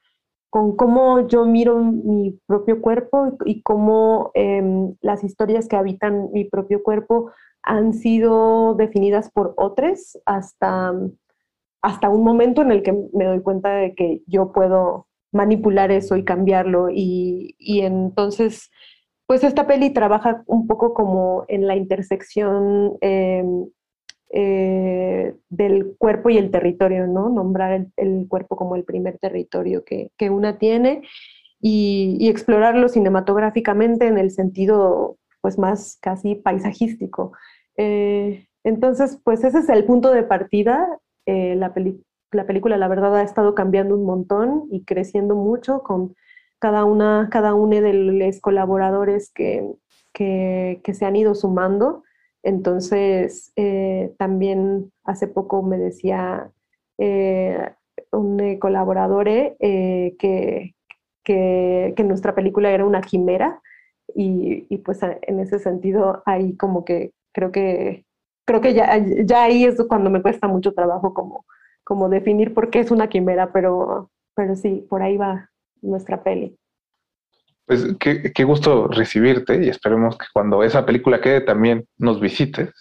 con 0.51 0.75
cómo 0.75 1.27
yo 1.27 1.45
miro 1.47 1.79
mi 1.79 2.39
propio 2.45 2.79
cuerpo 2.79 3.37
y, 3.43 3.63
cómo 3.63 4.29
em, 4.35 4.95
las 5.01 5.23
historias 5.23 5.67
que 5.67 5.75
habitan 5.77 6.29
mi 6.31 6.45
propio 6.45 6.83
cuerpo 6.83 7.31
han 7.63 7.93
sido 7.93 8.75
definidas 8.75 9.31
por 9.31 9.55
otros 9.57 10.19
hasta 10.25 10.93
hasta 11.87 12.09
un 12.09 12.21
momento 12.21 12.61
en 12.61 12.71
el 12.71 12.83
que 12.83 12.91
me 13.13 13.23
doy 13.23 13.41
cuenta 13.41 13.69
de 13.69 13.95
que 13.95 14.21
yo 14.27 14.51
puedo 14.51 15.07
manipular 15.31 15.89
eso 15.89 16.17
y 16.17 16.25
cambiarlo. 16.25 16.89
Y, 16.89 17.55
entonces, 17.59 18.69
pues 19.25 19.45
esta 19.45 19.67
peli 19.67 19.91
trabaja 19.91 20.43
un 20.47 20.67
poco 20.67 20.93
como 20.93 21.45
en 21.47 21.65
la 21.65 21.77
intersección 21.77 22.97
em, 22.99 23.67
eh, 24.31 25.33
del 25.47 25.95
cuerpo 25.97 26.29
y 26.29 26.37
el 26.37 26.51
territorio, 26.51 27.07
¿no? 27.07 27.29
Nombrar 27.29 27.87
el, 27.95 28.27
cuerpo 28.27 28.57
como 28.57 28.75
el 28.75 28.83
primer 28.83 29.17
territorio 29.17 29.85
que, 29.85 30.11
una 30.29 30.57
tiene 30.57 31.03
y, 31.61 32.27
explorarlo 32.27 32.89
cinematográficamente 32.89 34.07
en 34.07 34.17
el 34.17 34.31
sentido 34.31 35.17
pues 35.39 35.57
más 35.57 35.97
casi 36.01 36.35
paisajístico. 36.35 37.31
Eh, 37.77 38.45
entonces, 38.65 39.21
pues 39.23 39.45
ese 39.45 39.59
es 39.59 39.69
el 39.69 39.85
punto 39.85 40.11
de 40.11 40.23
partida 40.23 40.85
eh, 41.27 41.55
la, 41.57 41.73
película, 41.73 42.77
la 42.77 42.87
verdad, 42.87 43.17
ha 43.17 43.21
estado 43.21 43.53
cambiando 43.53 43.95
un 43.95 44.05
montón 44.05 44.63
y 44.71 44.85
creciendo 44.85 45.35
mucho 45.35 45.83
con 45.83 46.15
cada 46.57 46.85
una, 46.85 47.27
cada 47.29 47.53
uno 47.53 47.81
de 47.81 47.93
los 47.93 48.39
colaboradores 48.39 49.29
que, 49.33 49.69
que, 50.13 50.81
se 50.93 51.05
han 51.05 51.17
ido 51.17 51.35
sumando. 51.35 52.03
Entonces, 52.43 53.51
eh, 53.57 54.15
también 54.17 54.93
hace 55.03 55.27
poco 55.27 55.61
me 55.63 55.77
decía 55.77 56.49
eh, 56.97 57.71
un 58.11 58.57
colaborador 58.57 59.25
que, 59.27 60.73
que, 61.23 62.03
nuestra 62.05 62.33
película 62.35 62.71
era 62.71 62.85
una 62.85 63.01
quimera 63.01 63.61
y, 64.15 64.65
y, 64.69 64.77
pues 64.77 65.01
en 65.03 65.41
ese 65.41 65.59
sentido 65.59 66.23
ahí 66.25 66.55
como 66.55 66.85
que 66.85 67.11
creo 67.33 67.51
que 67.51 68.06
creo 68.47 68.61
que 68.61 68.73
ya, 68.73 68.97
ya 69.25 69.43
ahí 69.43 69.65
es 69.65 69.75
cuando 69.87 70.09
me 70.09 70.21
cuesta 70.21 70.47
mucho 70.47 70.73
trabajo 70.73 71.13
como, 71.13 71.45
como 71.83 72.09
definir 72.09 72.53
por 72.53 72.69
qué 72.69 72.79
es 72.79 72.89
una 72.89 73.09
quimera, 73.09 73.51
pero, 73.51 74.09
pero 74.35 74.55
sí, 74.55 74.87
por 74.89 75.03
ahí 75.03 75.17
va 75.17 75.51
nuestra 75.81 76.23
peli. 76.23 76.57
Pues 77.65 77.85
qué, 77.99 78.31
qué 78.33 78.43
gusto 78.45 78.87
recibirte 78.87 79.63
y 79.63 79.67
esperemos 79.67 80.17
que 80.17 80.25
cuando 80.33 80.63
esa 80.63 80.85
película 80.85 81.19
quede 81.19 81.41
también 81.41 81.85
nos 81.97 82.21
visites. 82.21 82.71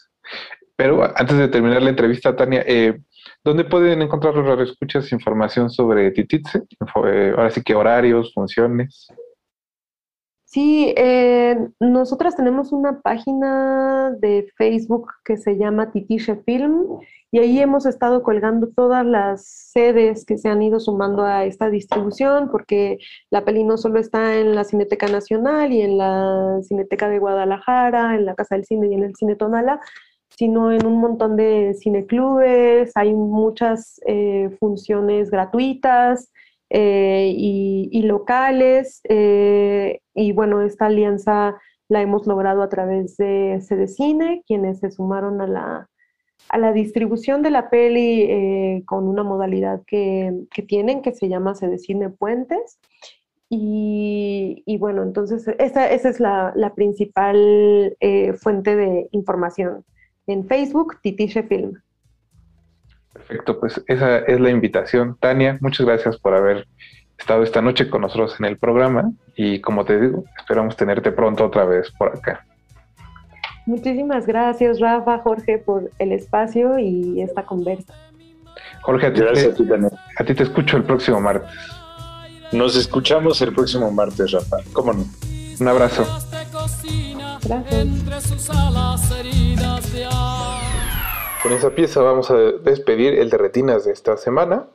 Pero 0.76 1.02
antes 1.16 1.36
de 1.36 1.48
terminar 1.48 1.82
la 1.82 1.90
entrevista, 1.90 2.36
Tania, 2.36 2.62
eh, 2.64 3.00
¿dónde 3.42 3.64
pueden 3.64 4.02
encontrar 4.02 4.34
los 4.34 4.70
escuchas 4.70 5.10
información 5.10 5.68
sobre 5.70 6.12
Tititze? 6.12 6.62
Eh, 7.06 7.34
ahora 7.36 7.50
sí 7.50 7.62
que 7.62 7.74
horarios, 7.74 8.32
funciones. 8.32 9.08
Sí, 10.56 10.94
eh, 10.96 11.54
nosotras 11.80 12.34
tenemos 12.34 12.72
una 12.72 13.02
página 13.02 14.10
de 14.18 14.50
Facebook 14.56 15.12
que 15.22 15.36
se 15.36 15.58
llama 15.58 15.92
Titishe 15.92 16.36
Film 16.46 16.98
y 17.30 17.40
ahí 17.40 17.60
hemos 17.60 17.84
estado 17.84 18.22
colgando 18.22 18.68
todas 18.74 19.04
las 19.04 19.44
sedes 19.44 20.24
que 20.24 20.38
se 20.38 20.48
han 20.48 20.62
ido 20.62 20.80
sumando 20.80 21.24
a 21.24 21.44
esta 21.44 21.68
distribución 21.68 22.48
porque 22.50 22.96
la 23.28 23.44
peli 23.44 23.64
no 23.64 23.76
solo 23.76 24.00
está 24.00 24.36
en 24.36 24.54
la 24.54 24.64
Cineteca 24.64 25.08
Nacional 25.08 25.74
y 25.74 25.82
en 25.82 25.98
la 25.98 26.58
Cineteca 26.62 27.10
de 27.10 27.18
Guadalajara, 27.18 28.14
en 28.14 28.24
la 28.24 28.34
Casa 28.34 28.54
del 28.54 28.64
Cine 28.64 28.88
y 28.88 28.94
en 28.94 29.02
el 29.02 29.14
Cine 29.14 29.36
Tonala, 29.36 29.78
sino 30.38 30.72
en 30.72 30.86
un 30.86 30.98
montón 31.02 31.36
de 31.36 31.76
cineclubes, 31.78 32.92
hay 32.94 33.12
muchas 33.12 34.00
eh, 34.06 34.56
funciones 34.58 35.30
gratuitas 35.30 36.32
eh, 36.70 37.32
y, 37.34 38.02
locales. 38.02 39.00
Eh, 39.08 40.00
y 40.14 40.32
bueno, 40.32 40.62
esta 40.62 40.86
alianza 40.86 41.56
la 41.88 42.02
hemos 42.02 42.26
logrado 42.26 42.62
a 42.62 42.68
través 42.68 43.16
de 43.16 43.88
Cine, 43.88 44.42
quienes 44.46 44.80
se 44.80 44.90
sumaron 44.90 45.40
a 45.40 45.46
la, 45.46 45.88
a 46.48 46.58
la 46.58 46.72
distribución 46.72 47.42
de 47.42 47.50
la 47.50 47.70
peli 47.70 48.82
con 48.86 49.06
una 49.06 49.22
modalidad 49.22 49.82
que, 49.86 50.32
que, 50.50 50.62
tienen 50.62 51.02
que 51.02 51.12
se 51.12 51.28
llama 51.28 51.54
Cine 51.54 52.10
Puentes. 52.10 52.78
Y, 53.48 54.64
y, 54.66 54.78
bueno, 54.78 55.04
entonces 55.04 55.46
esa, 55.60 55.88
esa 55.88 56.08
es 56.08 56.18
la, 56.18 56.52
la 56.56 56.74
principal 56.74 57.96
fuente 58.40 58.74
de 58.74 59.08
información 59.12 59.84
en 60.26 60.46
Facebook, 60.46 61.00
Titishe 61.02 61.44
Film. 61.44 61.74
Perfecto, 63.16 63.58
pues 63.58 63.82
esa 63.86 64.18
es 64.18 64.38
la 64.40 64.50
invitación. 64.50 65.16
Tania, 65.18 65.56
muchas 65.60 65.86
gracias 65.86 66.18
por 66.18 66.34
haber 66.34 66.66
estado 67.18 67.42
esta 67.42 67.62
noche 67.62 67.88
con 67.88 68.02
nosotros 68.02 68.36
en 68.38 68.44
el 68.44 68.58
programa 68.58 69.10
y 69.34 69.60
como 69.60 69.84
te 69.84 69.98
digo, 69.98 70.24
esperamos 70.36 70.76
tenerte 70.76 71.12
pronto 71.12 71.46
otra 71.46 71.64
vez 71.64 71.90
por 71.98 72.08
acá. 72.08 72.44
Muchísimas 73.64 74.26
gracias, 74.26 74.78
Rafa, 74.80 75.18
Jorge, 75.18 75.58
por 75.58 75.90
el 75.98 76.12
espacio 76.12 76.78
y 76.78 77.20
esta 77.22 77.44
conversa. 77.44 77.94
Jorge, 78.82 79.06
a 79.06 79.12
ti, 79.12 79.20
te, 79.20 79.52
a 80.18 80.24
ti 80.24 80.34
te 80.34 80.42
escucho 80.42 80.76
el 80.76 80.84
próximo 80.84 81.20
martes. 81.20 81.50
Nos 82.52 82.76
escuchamos 82.76 83.40
el 83.42 83.52
próximo 83.52 83.90
martes, 83.90 84.30
Rafa. 84.30 84.58
¿Cómo 84.72 84.92
no? 84.92 85.04
Un 85.58 85.68
abrazo. 85.68 86.06
Con 91.46 91.54
esa 91.54 91.70
pieza 91.70 92.02
vamos 92.02 92.28
a 92.32 92.36
despedir 92.36 93.16
el 93.20 93.30
de 93.30 93.38
retinas 93.38 93.84
de 93.84 93.92
esta 93.92 94.16
semana, 94.16 94.66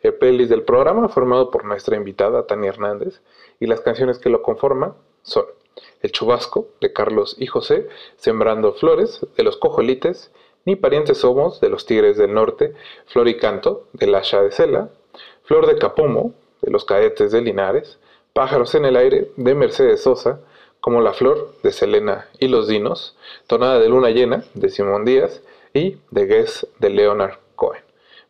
el 0.00 0.14
playlist 0.14 0.48
del 0.48 0.62
programa 0.62 1.10
formado 1.10 1.50
por 1.50 1.66
nuestra 1.66 1.98
invitada 1.98 2.46
Tania 2.46 2.70
Hernández 2.70 3.20
y 3.60 3.66
las 3.66 3.82
canciones 3.82 4.18
que 4.18 4.30
lo 4.30 4.40
conforman 4.40 4.94
son 5.22 5.44
El 6.00 6.12
Chubasco 6.12 6.68
de 6.80 6.94
Carlos 6.94 7.36
y 7.38 7.46
José, 7.46 7.88
Sembrando 8.16 8.72
Flores 8.72 9.20
de 9.36 9.42
los 9.42 9.58
Cojolites, 9.58 10.32
Ni 10.64 10.76
Parientes 10.76 11.18
Somos 11.18 11.60
de 11.60 11.68
los 11.68 11.84
Tigres 11.84 12.16
del 12.16 12.32
Norte, 12.32 12.72
Flor 13.04 13.28
y 13.28 13.36
Canto 13.36 13.86
de 13.92 14.06
Lasha 14.06 14.40
de 14.40 14.50
Cela, 14.50 14.88
Flor 15.42 15.66
de 15.66 15.76
Capomo 15.76 16.32
de 16.62 16.70
los 16.70 16.86
Cadetes 16.86 17.32
de 17.32 17.42
Linares, 17.42 17.98
Pájaros 18.32 18.74
en 18.74 18.86
el 18.86 18.96
Aire 18.96 19.30
de 19.36 19.54
Mercedes 19.54 20.02
Sosa, 20.02 20.40
como 20.80 21.02
La 21.02 21.12
Flor 21.12 21.52
de 21.62 21.70
Selena 21.70 22.28
y 22.38 22.48
los 22.48 22.66
Dinos, 22.66 23.14
Tonada 23.46 23.78
de 23.78 23.90
Luna 23.90 24.08
Llena 24.08 24.44
de 24.54 24.70
Simón 24.70 25.04
Díaz 25.04 25.42
y 25.74 25.98
The 26.12 26.26
Guest 26.26 26.64
de 26.78 26.88
Leonard 26.88 27.38
Cohen. 27.56 27.82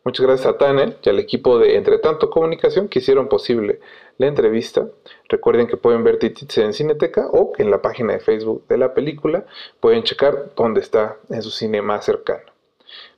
Muchas 0.03 0.25
gracias 0.25 0.47
a 0.47 0.57
Tanel 0.57 0.97
y 1.01 1.09
al 1.09 1.17
equipo 1.17 1.57
de 1.57 1.77
Entre 1.77 1.97
Tanto 1.97 2.29
Comunicación 2.29 2.89
que 2.89 2.99
hicieron 2.99 3.27
posible 3.27 3.79
la 4.17 4.27
entrevista. 4.27 4.87
Recuerden 5.29 5.67
que 5.67 5.77
pueden 5.77 6.03
ver 6.03 6.19
Titits 6.19 6.57
en 6.59 6.73
Cineteca 6.73 7.27
o 7.31 7.53
en 7.57 7.71
la 7.71 7.81
página 7.81 8.13
de 8.13 8.19
Facebook 8.19 8.67
de 8.67 8.77
la 8.77 8.93
película 8.93 9.45
pueden 9.79 10.03
checar 10.03 10.51
dónde 10.55 10.81
está 10.81 11.17
en 11.29 11.41
su 11.41 11.49
cine 11.49 11.81
más 11.81 12.05
cercano. 12.05 12.51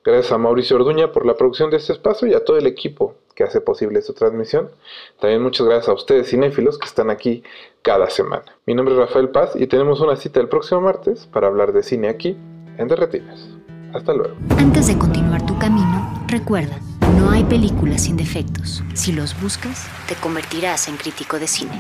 Gracias 0.04 0.32
a 0.32 0.38
Mauricio 0.38 0.78
Orduña 0.78 1.12
por 1.12 1.26
la 1.26 1.36
producción 1.36 1.70
de 1.70 1.78
este 1.78 1.92
espacio 1.92 2.28
y 2.28 2.34
a 2.34 2.44
todo 2.44 2.58
el 2.58 2.68
equipo 2.68 3.16
que 3.36 3.44
hace 3.44 3.60
posible 3.60 4.00
esta 4.00 4.14
transmisión. 4.14 4.72
También 5.20 5.42
muchas 5.42 5.68
gracias 5.68 5.90
a 5.90 5.94
ustedes 5.94 6.30
cinéfilos 6.30 6.78
que 6.78 6.88
están 6.88 7.10
aquí 7.10 7.44
cada 7.82 8.10
semana. 8.10 8.58
Mi 8.66 8.74
nombre 8.74 8.96
es 8.96 9.00
Rafael 9.00 9.30
Paz 9.30 9.56
y 9.56 9.68
tenemos 9.68 10.00
una 10.00 10.16
cita 10.16 10.40
el 10.40 10.48
próximo 10.48 10.82
martes 10.82 11.28
para 11.28 11.48
hablar 11.48 11.74
de 11.74 11.84
cine 11.84 12.08
aquí 12.08 12.38
en 12.78 12.88
Derretinas. 12.88 13.57
Hasta 13.98 14.14
luego. 14.14 14.36
Antes 14.58 14.88
de 14.88 14.98
continuar 14.98 15.44
tu 15.46 15.58
camino, 15.58 16.24
recuerda, 16.28 16.78
no 17.18 17.32
hay 17.32 17.44
películas 17.44 18.04
sin 18.04 18.16
defectos. 18.16 18.84
Si 18.94 19.12
los 19.12 19.40
buscas, 19.42 19.88
te 20.08 20.14
convertirás 20.16 20.88
en 20.88 20.98
crítico 20.98 21.40
de 21.40 21.48
cine. 21.48 21.72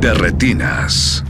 Derretinas. 0.00 1.24